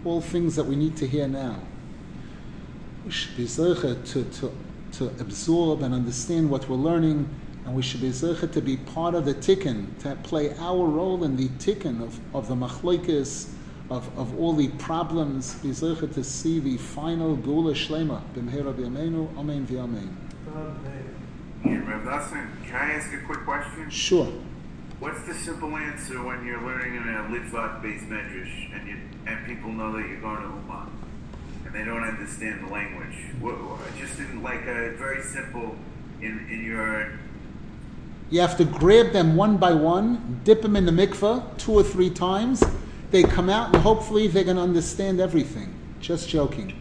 all 0.03 0.20
things 0.20 0.55
that 0.55 0.63
we 0.63 0.76
need 0.76 0.97
to 0.97 1.05
hear 1.07 1.28
now. 1.28 1.59
We 3.08 3.14
should 3.14 3.38
be 3.38 3.45
zeichet 3.45 4.05
to, 4.12 4.26
to, 4.26 4.51
to 4.97 5.05
absorb 5.22 5.82
and 5.82 5.93
understand 5.93 6.49
what 6.49 6.68
we're 6.68 6.76
learning, 6.76 7.30
and 7.66 7.74
we 7.74 7.82
should 7.82 8.01
be 8.01 8.10
zeichet 8.10 8.51
to 8.51 8.62
be 8.62 8.76
part 8.76 9.16
of 9.16 9.24
the 9.24 9.34
tikkun, 9.34 9.97
to 9.99 10.18
play 10.24 10.53
our 10.58 10.86
role 10.86 11.24
in 11.24 11.38
the 11.38 11.47
tikkun 11.47 12.03
of, 12.03 12.20
of 12.36 12.49
the 12.49 12.55
machlokes, 12.55 13.47
of, 13.89 14.10
of 14.20 14.38
all 14.38 14.51
the 14.51 14.68
problems, 14.72 15.55
be 15.60 15.70
zeichet 15.70 16.16
to 16.16 16.22
see 16.22 16.60
the 16.60 16.76
final 16.76 17.38
gula 17.38 17.72
shlema, 17.72 18.22
b'mhera 18.36 18.74
b'yameinu, 18.74 19.38
amen 19.38 19.66
v'yamein. 19.66 20.14
Rav 21.88 22.01
Nosson, 22.01 22.45
can 22.66 22.76
I 22.76 22.91
ask 22.95 23.14
a 23.14 23.22
quick 23.26 23.45
question? 23.45 23.89
Sure. 23.89 24.28
What's 24.99 25.24
the 25.26 25.34
simple 25.34 25.78
answer 25.78 26.22
when 26.22 26.45
you're 26.45 26.62
learning 26.62 26.95
in 26.97 27.03
a 27.03 27.24
Litvak-based 27.30 28.10
medrash 28.10 28.76
and 28.76 28.86
you 28.86 28.97
and 29.26 29.45
people 29.45 29.72
know 29.72 29.93
that 29.93 30.05
you're 30.10 30.20
going 30.20 30.41
to 30.41 30.49
Uman 30.49 31.07
and 31.68 31.76
they 31.76 31.84
don't 31.84 32.03
understand 32.03 32.65
the 32.65 32.72
language? 32.72 33.15
Just 33.99 34.20
in 34.20 34.41
like 34.41 34.61
a 34.61 34.91
very 34.91 35.22
simple 35.22 35.76
in 36.22 36.47
in 36.49 36.63
your 36.63 37.11
You 38.30 38.41
have 38.41 38.57
to 38.57 38.65
grab 38.65 39.11
them 39.11 39.36
one 39.36 39.57
by 39.57 39.74
one, 39.74 40.41
dip 40.43 40.61
them 40.61 40.76
in 40.76 40.86
the 40.86 40.91
mikveh 40.91 41.57
two 41.57 41.74
or 41.74 41.84
three 41.84 42.09
times. 42.09 42.63
They 43.11 43.24
come 43.24 43.49
out, 43.49 43.74
and 43.74 43.84
hopefully 43.84 44.28
they're 44.28 44.43
going 44.43 44.57
to 44.57 44.63
understand 44.63 45.22
everything. 45.22 45.74
Just 46.01 46.28
joking. 46.28 46.74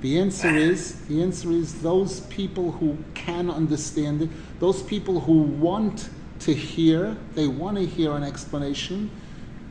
The 0.00 0.18
answer 0.18 0.54
is 0.70 1.00
the 1.06 1.22
answer 1.22 1.50
is 1.50 1.80
those 1.82 2.20
people 2.22 2.72
who 2.72 2.98
can 3.14 3.50
understand 3.50 4.22
it, 4.22 4.30
those 4.60 4.82
people 4.82 5.20
who 5.20 5.42
want 5.42 6.08
to 6.40 6.54
hear, 6.54 7.16
they 7.34 7.48
want 7.48 7.76
to 7.76 7.86
hear 7.86 8.12
an 8.12 8.22
explanation. 8.22 9.10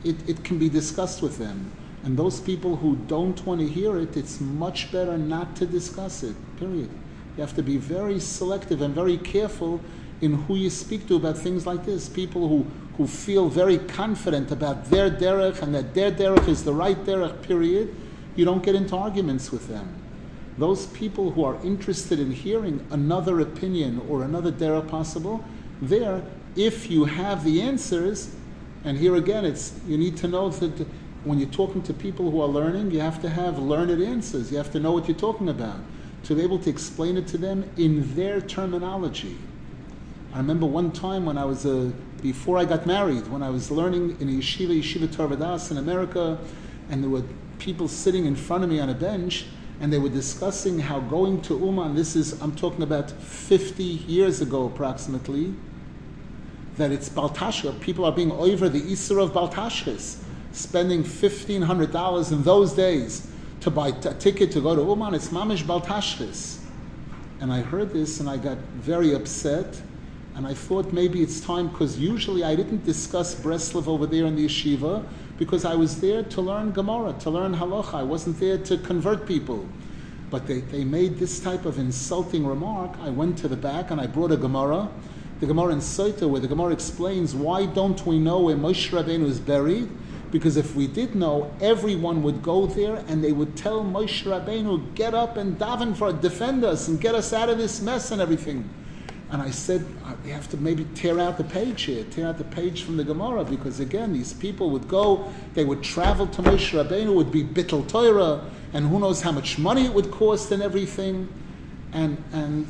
It, 0.04 0.16
it 0.28 0.44
can 0.44 0.58
be 0.58 0.68
discussed 0.68 1.20
with 1.20 1.36
them. 1.36 1.72
And 2.02 2.16
those 2.16 2.40
people 2.40 2.76
who 2.76 2.96
don't 3.06 3.44
want 3.44 3.60
to 3.60 3.68
hear 3.68 3.98
it, 3.98 4.16
it's 4.16 4.40
much 4.40 4.90
better 4.90 5.18
not 5.18 5.54
to 5.56 5.66
discuss 5.66 6.22
it. 6.22 6.34
Period. 6.58 6.88
You 7.36 7.42
have 7.42 7.54
to 7.56 7.62
be 7.62 7.76
very 7.76 8.18
selective 8.18 8.80
and 8.82 8.94
very 8.94 9.18
careful 9.18 9.80
in 10.20 10.34
who 10.34 10.56
you 10.56 10.70
speak 10.70 11.06
to 11.08 11.16
about 11.16 11.38
things 11.38 11.66
like 11.66 11.84
this. 11.84 12.08
People 12.08 12.48
who, 12.48 12.66
who 12.96 13.06
feel 13.06 13.48
very 13.48 13.78
confident 13.78 14.50
about 14.50 14.86
their 14.86 15.10
derech 15.10 15.62
and 15.62 15.74
that 15.74 15.94
their 15.94 16.10
derech 16.10 16.48
is 16.48 16.64
the 16.64 16.72
right 16.72 16.96
derech, 17.04 17.42
period, 17.42 17.94
you 18.36 18.44
don't 18.44 18.62
get 18.62 18.74
into 18.74 18.96
arguments 18.96 19.50
with 19.50 19.68
them. 19.68 19.94
Those 20.58 20.86
people 20.88 21.30
who 21.30 21.44
are 21.44 21.56
interested 21.64 22.18
in 22.18 22.32
hearing 22.32 22.86
another 22.90 23.40
opinion 23.40 24.02
or 24.08 24.24
another 24.24 24.52
derech 24.52 24.88
possible, 24.88 25.44
there, 25.80 26.22
if 26.56 26.90
you 26.90 27.04
have 27.04 27.44
the 27.44 27.62
answers, 27.62 28.34
and 28.84 28.96
here 28.96 29.16
again, 29.16 29.44
it's 29.44 29.78
you 29.86 29.96
need 29.96 30.16
to 30.18 30.28
know 30.28 30.48
that 30.48 30.86
when 31.24 31.38
you're 31.38 31.50
talking 31.50 31.82
to 31.82 31.92
people 31.92 32.30
who 32.30 32.40
are 32.40 32.48
learning, 32.48 32.90
you 32.90 33.00
have 33.00 33.20
to 33.22 33.28
have 33.28 33.58
learned 33.58 34.02
answers. 34.02 34.50
You 34.50 34.58
have 34.58 34.72
to 34.72 34.80
know 34.80 34.92
what 34.92 35.08
you're 35.08 35.16
talking 35.16 35.48
about 35.48 35.80
to 36.24 36.34
be 36.34 36.42
able 36.42 36.58
to 36.58 36.70
explain 36.70 37.16
it 37.16 37.26
to 37.28 37.38
them 37.38 37.70
in 37.76 38.14
their 38.14 38.40
terminology. 38.40 39.36
I 40.32 40.38
remember 40.38 40.66
one 40.66 40.92
time 40.92 41.26
when 41.26 41.36
I 41.38 41.44
was 41.44 41.66
uh, 41.66 41.90
before 42.22 42.58
I 42.58 42.64
got 42.64 42.86
married, 42.86 43.26
when 43.28 43.42
I 43.42 43.50
was 43.50 43.70
learning 43.70 44.16
in 44.20 44.28
a 44.28 44.32
yeshiva, 44.32 44.78
yeshiva 44.78 45.12
Torah 45.14 45.36
Vodaath 45.36 45.70
in 45.70 45.78
America, 45.78 46.38
and 46.88 47.02
there 47.02 47.10
were 47.10 47.24
people 47.58 47.88
sitting 47.88 48.26
in 48.26 48.36
front 48.36 48.62
of 48.62 48.70
me 48.70 48.80
on 48.80 48.90
a 48.90 48.94
bench, 48.94 49.46
and 49.80 49.92
they 49.92 49.98
were 49.98 50.08
discussing 50.08 50.78
how 50.78 51.00
going 51.00 51.40
to 51.42 51.58
Uman, 51.58 51.94
this 51.94 52.14
is, 52.14 52.40
I'm 52.42 52.54
talking 52.54 52.82
about 52.82 53.10
50 53.10 53.82
years 53.82 54.40
ago 54.40 54.66
approximately, 54.66 55.54
that 56.76 56.92
it's 56.92 57.08
Baltashka. 57.08 57.80
People 57.80 58.04
are 58.04 58.12
being 58.12 58.30
over 58.32 58.68
the 58.68 58.80
Isra 58.80 59.24
of 59.24 59.32
Baltashkas, 59.32 60.19
spending 60.52 61.04
$1,500 61.04 62.32
in 62.32 62.42
those 62.42 62.72
days 62.72 63.26
to 63.60 63.70
buy 63.70 63.88
a 63.88 64.14
ticket 64.14 64.50
to 64.52 64.60
go 64.60 64.74
to 64.74 64.82
Uman. 64.82 65.14
It's 65.14 65.28
Mamish 65.28 65.62
Baltashkas. 65.62 66.58
And 67.40 67.52
I 67.52 67.60
heard 67.60 67.92
this 67.92 68.20
and 68.20 68.28
I 68.28 68.36
got 68.36 68.58
very 68.58 69.14
upset. 69.14 69.80
And 70.34 70.46
I 70.46 70.54
thought 70.54 70.92
maybe 70.92 71.22
it's 71.22 71.40
time, 71.40 71.68
because 71.68 71.98
usually 71.98 72.44
I 72.44 72.54
didn't 72.54 72.84
discuss 72.84 73.34
Breslov 73.34 73.88
over 73.88 74.06
there 74.06 74.26
in 74.26 74.36
the 74.36 74.46
yeshiva, 74.46 75.04
because 75.38 75.64
I 75.64 75.74
was 75.74 76.00
there 76.00 76.22
to 76.22 76.40
learn 76.40 76.70
Gemara, 76.70 77.14
to 77.20 77.30
learn 77.30 77.54
halacha. 77.54 77.94
I 77.94 78.02
wasn't 78.02 78.38
there 78.38 78.56
to 78.58 78.78
convert 78.78 79.26
people. 79.26 79.66
But 80.30 80.46
they, 80.46 80.60
they 80.60 80.84
made 80.84 81.18
this 81.18 81.40
type 81.40 81.64
of 81.64 81.78
insulting 81.78 82.46
remark. 82.46 82.96
I 83.02 83.10
went 83.10 83.36
to 83.38 83.48
the 83.48 83.56
back 83.56 83.90
and 83.90 84.00
I 84.00 84.06
brought 84.06 84.30
a 84.30 84.36
Gemara, 84.36 84.88
the 85.40 85.46
Gemara 85.46 85.72
in 85.72 85.80
Sota, 85.80 86.28
where 86.28 86.40
the 86.40 86.48
Gemara 86.48 86.72
explains 86.72 87.34
why 87.34 87.66
don't 87.66 88.06
we 88.06 88.18
know 88.18 88.40
where 88.40 88.56
Moshe 88.56 88.90
Rabbeinu 88.90 89.24
is 89.24 89.40
buried? 89.40 89.90
Because 90.30 90.56
if 90.56 90.76
we 90.76 90.86
did 90.86 91.14
know, 91.14 91.52
everyone 91.60 92.22
would 92.22 92.42
go 92.42 92.66
there 92.66 92.96
and 93.08 93.22
they 93.22 93.32
would 93.32 93.56
tell 93.56 93.82
Moshe 93.82 94.24
Rabbeinu, 94.24 94.94
get 94.94 95.14
up 95.14 95.36
and 95.36 95.58
daven 95.58 95.96
for 95.96 96.12
defend 96.12 96.64
us 96.64 96.88
and 96.88 97.00
get 97.00 97.14
us 97.14 97.32
out 97.32 97.48
of 97.48 97.58
this 97.58 97.80
mess 97.80 98.10
and 98.10 98.20
everything. 98.20 98.68
And 99.32 99.40
I 99.40 99.50
said, 99.50 99.86
uh, 100.04 100.14
we 100.24 100.30
have 100.30 100.48
to 100.50 100.56
maybe 100.56 100.84
tear 100.94 101.20
out 101.20 101.38
the 101.38 101.44
page 101.44 101.82
here, 101.82 102.04
tear 102.10 102.26
out 102.26 102.38
the 102.38 102.44
page 102.44 102.82
from 102.82 102.96
the 102.96 103.04
Gemara, 103.04 103.44
because 103.44 103.78
again, 103.78 104.12
these 104.12 104.32
people 104.32 104.70
would 104.70 104.88
go, 104.88 105.32
they 105.54 105.64
would 105.64 105.84
travel 105.84 106.26
to 106.26 106.42
Moshe 106.42 106.72
Rabbeinu, 106.72 107.14
would 107.14 107.30
be 107.30 107.44
Bittel 107.44 107.88
Torah, 107.88 108.44
and 108.72 108.88
who 108.88 108.98
knows 108.98 109.22
how 109.22 109.30
much 109.30 109.56
money 109.56 109.84
it 109.84 109.94
would 109.94 110.10
cost 110.10 110.50
and 110.50 110.62
everything. 110.62 111.28
And, 111.92 112.22
and 112.32 112.66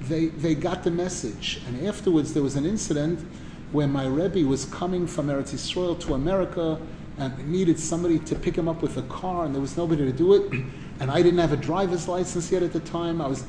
they, 0.00 0.26
they 0.26 0.54
got 0.56 0.82
the 0.82 0.90
message. 0.90 1.60
And 1.66 1.86
afterwards, 1.86 2.34
there 2.34 2.42
was 2.42 2.56
an 2.56 2.66
incident 2.66 3.24
where 3.72 3.86
my 3.86 4.06
Rebbe 4.06 4.46
was 4.46 4.64
coming 4.66 5.06
from 5.06 5.26
Eretz 5.26 5.52
Yisrael 5.52 5.98
to 6.00 6.14
America 6.14 6.80
and 7.18 7.50
needed 7.50 7.78
somebody 7.78 8.18
to 8.20 8.34
pick 8.34 8.56
him 8.56 8.68
up 8.68 8.80
with 8.80 8.96
a 8.96 9.02
car, 9.02 9.44
and 9.44 9.54
there 9.54 9.60
was 9.60 9.76
nobody 9.76 10.04
to 10.04 10.12
do 10.12 10.34
it. 10.34 10.64
And 11.00 11.12
I 11.12 11.22
didn't 11.22 11.38
have 11.38 11.52
a 11.52 11.56
driver's 11.56 12.08
license 12.08 12.50
yet 12.50 12.64
at 12.64 12.72
the 12.72 12.80
time. 12.80 13.20
I 13.20 13.28
was 13.28 13.44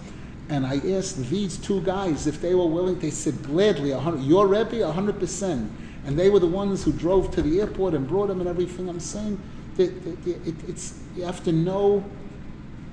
and 0.50 0.66
I 0.66 0.76
asked 0.92 1.18
these 1.30 1.58
two 1.58 1.82
guys 1.82 2.28
if 2.28 2.42
they 2.42 2.54
were 2.54 2.68
willing. 2.68 3.00
They 3.00 3.10
said 3.10 3.42
gladly, 3.44 3.90
your 4.24 4.48
Rebbe, 4.48 4.92
hundred 4.92 5.20
percent. 5.20 5.72
And 6.06 6.18
they 6.18 6.30
were 6.30 6.40
the 6.40 6.48
ones 6.48 6.84
who 6.84 6.92
drove 6.92 7.32
to 7.32 7.42
the 7.42 7.60
airport 7.60 7.94
and 7.94 8.08
brought 8.08 8.30
him 8.30 8.40
and 8.40 8.50
everything. 8.50 8.90
I'm 8.90 9.00
saying 9.00 9.40
that, 9.78 10.04
that, 10.04 10.24
that 10.26 10.48
it, 10.48 10.56
it's 10.68 11.00
you 11.16 11.24
have 11.24 11.44
to 11.44 11.52
know 11.52 12.04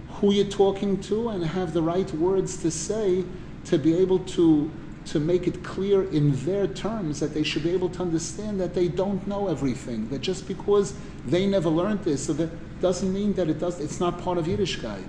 who 0.08 0.32
you're 0.32 0.46
talking 0.46 1.00
to 1.02 1.28
and 1.30 1.44
have 1.44 1.72
the 1.72 1.82
right 1.82 2.10
words 2.14 2.56
to 2.58 2.70
say 2.70 3.24
to 3.66 3.78
be 3.78 3.94
able 3.94 4.20
to 4.20 4.70
to 5.06 5.20
make 5.20 5.46
it 5.46 5.62
clear 5.62 6.02
in 6.10 6.32
their 6.44 6.66
terms 6.66 7.20
that 7.20 7.32
they 7.32 7.42
should 7.42 7.62
be 7.62 7.70
able 7.70 7.88
to 7.88 8.02
understand 8.02 8.60
that 8.60 8.74
they 8.74 8.88
don't 8.88 9.26
know 9.26 9.48
everything. 9.48 10.08
That 10.08 10.20
just 10.20 10.48
because 10.48 10.94
they 11.24 11.46
never 11.46 11.68
learned 11.68 12.04
this, 12.04 12.26
so 12.26 12.32
that 12.34 12.50
doesn't 12.80 13.12
mean 13.12 13.32
that 13.34 13.48
it 13.48 13.58
does. 13.58 13.80
It's 13.80 14.00
not 14.00 14.20
part 14.20 14.38
of 14.38 14.46
Yiddishkeit. 14.46 15.08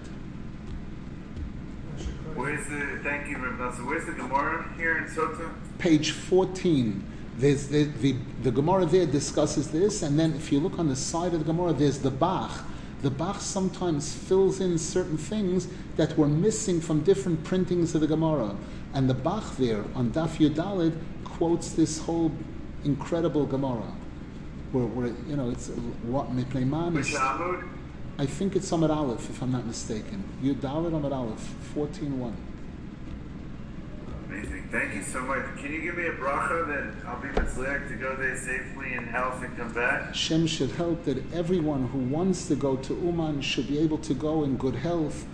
Where's 2.36 2.68
the 2.68 3.00
thank 3.04 3.28
you, 3.28 3.38
Nosson. 3.38 3.88
Where's 3.88 4.06
the 4.06 4.12
Gemara 4.12 4.72
here 4.78 5.00
in 5.00 5.06
Sota? 5.06 5.52
Page 5.80 6.12
14. 6.12 7.04
There's 7.38 7.68
the, 7.68 7.86
the, 7.86 8.16
the 8.44 8.52
Gemara 8.52 8.86
there 8.86 9.06
discusses 9.06 9.72
this, 9.72 10.04
and 10.04 10.20
then 10.20 10.34
if 10.34 10.52
you 10.52 10.60
look 10.60 10.80
on 10.80 10.88
the 10.88 10.96
side 10.96 11.34
of 11.34 11.40
the 11.40 11.46
Gemara, 11.46 11.74
there's 11.74 12.00
the 12.00 12.12
Bach. 12.12 12.64
The 13.02 13.12
Bach 13.12 13.42
sometimes 13.42 14.14
fills 14.14 14.60
in 14.60 14.78
certain 14.78 15.18
things 15.18 15.68
that 15.98 16.18
were 16.18 16.28
missing 16.28 16.82
from 16.82 17.02
different 17.02 17.44
printings 17.44 17.94
of 17.94 18.02
the 18.02 18.08
Gemara. 18.08 18.56
And 18.94 19.10
the 19.10 19.14
Bach 19.14 19.58
there 19.58 19.84
on 19.96 20.12
Daf 20.12 20.38
Yudalid 20.38 20.98
quotes 21.24 21.74
this 21.74 22.00
whole 22.00 22.32
incredible 22.84 23.46
Gemara. 23.46 23.92
Where, 24.72 24.86
where 24.86 25.08
you 25.28 25.36
know, 25.36 25.50
it's 25.50 25.68
what 26.04 26.30
Which 26.30 27.10
is. 27.10 27.16
I 28.20 28.26
think 28.26 28.56
it's 28.56 28.72
Amad 28.72 28.90
Aleph, 28.90 29.30
if 29.30 29.42
I'm 29.42 29.52
not 29.52 29.66
mistaken. 29.66 30.24
Yudalid 30.42 30.92
Amad 30.92 31.14
Aleph, 31.14 31.56
14.1. 31.76 32.34
Amazing. 34.28 34.68
Thank 34.72 34.96
you 34.96 35.04
so 35.04 35.22
much. 35.22 35.44
Can 35.58 35.72
you 35.72 35.82
give 35.82 35.96
me 35.96 36.08
a 36.08 36.14
bracha 36.14 36.68
that 36.68 37.08
I'll 37.08 37.22
be 37.22 37.30
mitzvah 37.30 37.88
to 37.88 37.96
go 37.96 38.16
there 38.16 38.36
safely 38.36 38.94
in 38.94 39.06
health 39.06 39.42
and 39.44 39.56
come 39.56 39.72
back? 39.72 40.08
Hashem 40.08 40.48
should 40.48 40.72
help 40.72 41.06
that 41.06 41.18
everyone 41.34 41.88
who 41.90 42.00
wants 42.00 42.48
to 42.48 42.56
go 42.56 42.76
to 42.76 42.94
Uman 42.94 43.42
should 43.42 43.68
be 43.68 43.80
able 43.80 44.00
to 44.00 44.14
go 44.14 44.44
in 44.44 44.58
good 44.58 44.76
health 44.76 45.26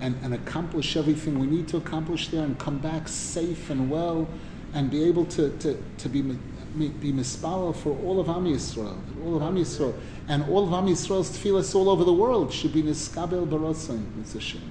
and, 0.00 0.16
and 0.22 0.34
accomplish 0.34 0.96
everything 0.96 1.38
we 1.38 1.46
need 1.46 1.68
to 1.68 1.76
accomplish 1.76 2.28
there 2.28 2.44
and 2.44 2.58
come 2.58 2.78
back 2.78 3.08
safe 3.08 3.70
and 3.70 3.90
well 3.90 4.28
and 4.72 4.90
be 4.90 5.04
able 5.04 5.24
to, 5.26 5.50
to, 5.58 5.82
to 5.98 6.08
be, 6.08 6.22
be 6.22 7.12
mispala 7.12 7.74
for 7.74 7.96
all 8.04 8.20
of 8.20 8.28
Am 8.28 8.44
Yisrael, 8.44 8.96
all 9.24 9.36
of 9.36 9.42
Am 9.42 9.56
Yisrael. 9.56 9.94
And 10.28 10.44
all 10.44 10.66
of 10.66 10.72
Am 10.72 10.86
Yisrael's 10.86 11.36
tefillas 11.36 11.74
all 11.74 11.88
over 11.88 12.04
the 12.04 12.12
world 12.12 12.52
should 12.52 12.72
be 12.72 12.82
niskabel 12.82 13.48
barotzim. 13.48 14.04
It's 14.20 14.34
a 14.34 14.40
shame. 14.40 14.70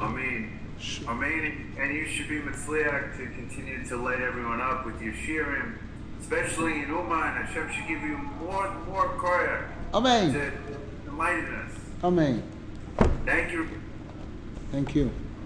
I 0.00 0.12
mean, 0.12 0.60
Amen. 1.06 1.74
And 1.78 1.94
you 1.94 2.06
should 2.06 2.28
be 2.28 2.40
mitzliach 2.40 3.16
to 3.18 3.26
continue 3.26 3.84
to 3.86 3.96
light 3.96 4.20
everyone 4.20 4.60
up 4.60 4.86
with 4.86 5.00
your 5.02 5.12
shirim, 5.12 5.76
especially 6.20 6.82
in 6.82 6.88
Uman. 6.88 7.36
Hashem 7.36 7.70
should 7.70 7.86
give 7.86 8.00
you 8.02 8.16
more 8.16 8.66
and 8.66 8.86
more 8.86 9.08
koyah 9.18 9.68
Amen. 9.92 10.32
to 10.32 10.52
enlighten 11.06 11.54
us. 11.54 11.72
Amen. 12.02 12.42
Thank 13.26 13.52
you. 13.52 13.68
Thank 14.70 14.94
you. 14.94 15.29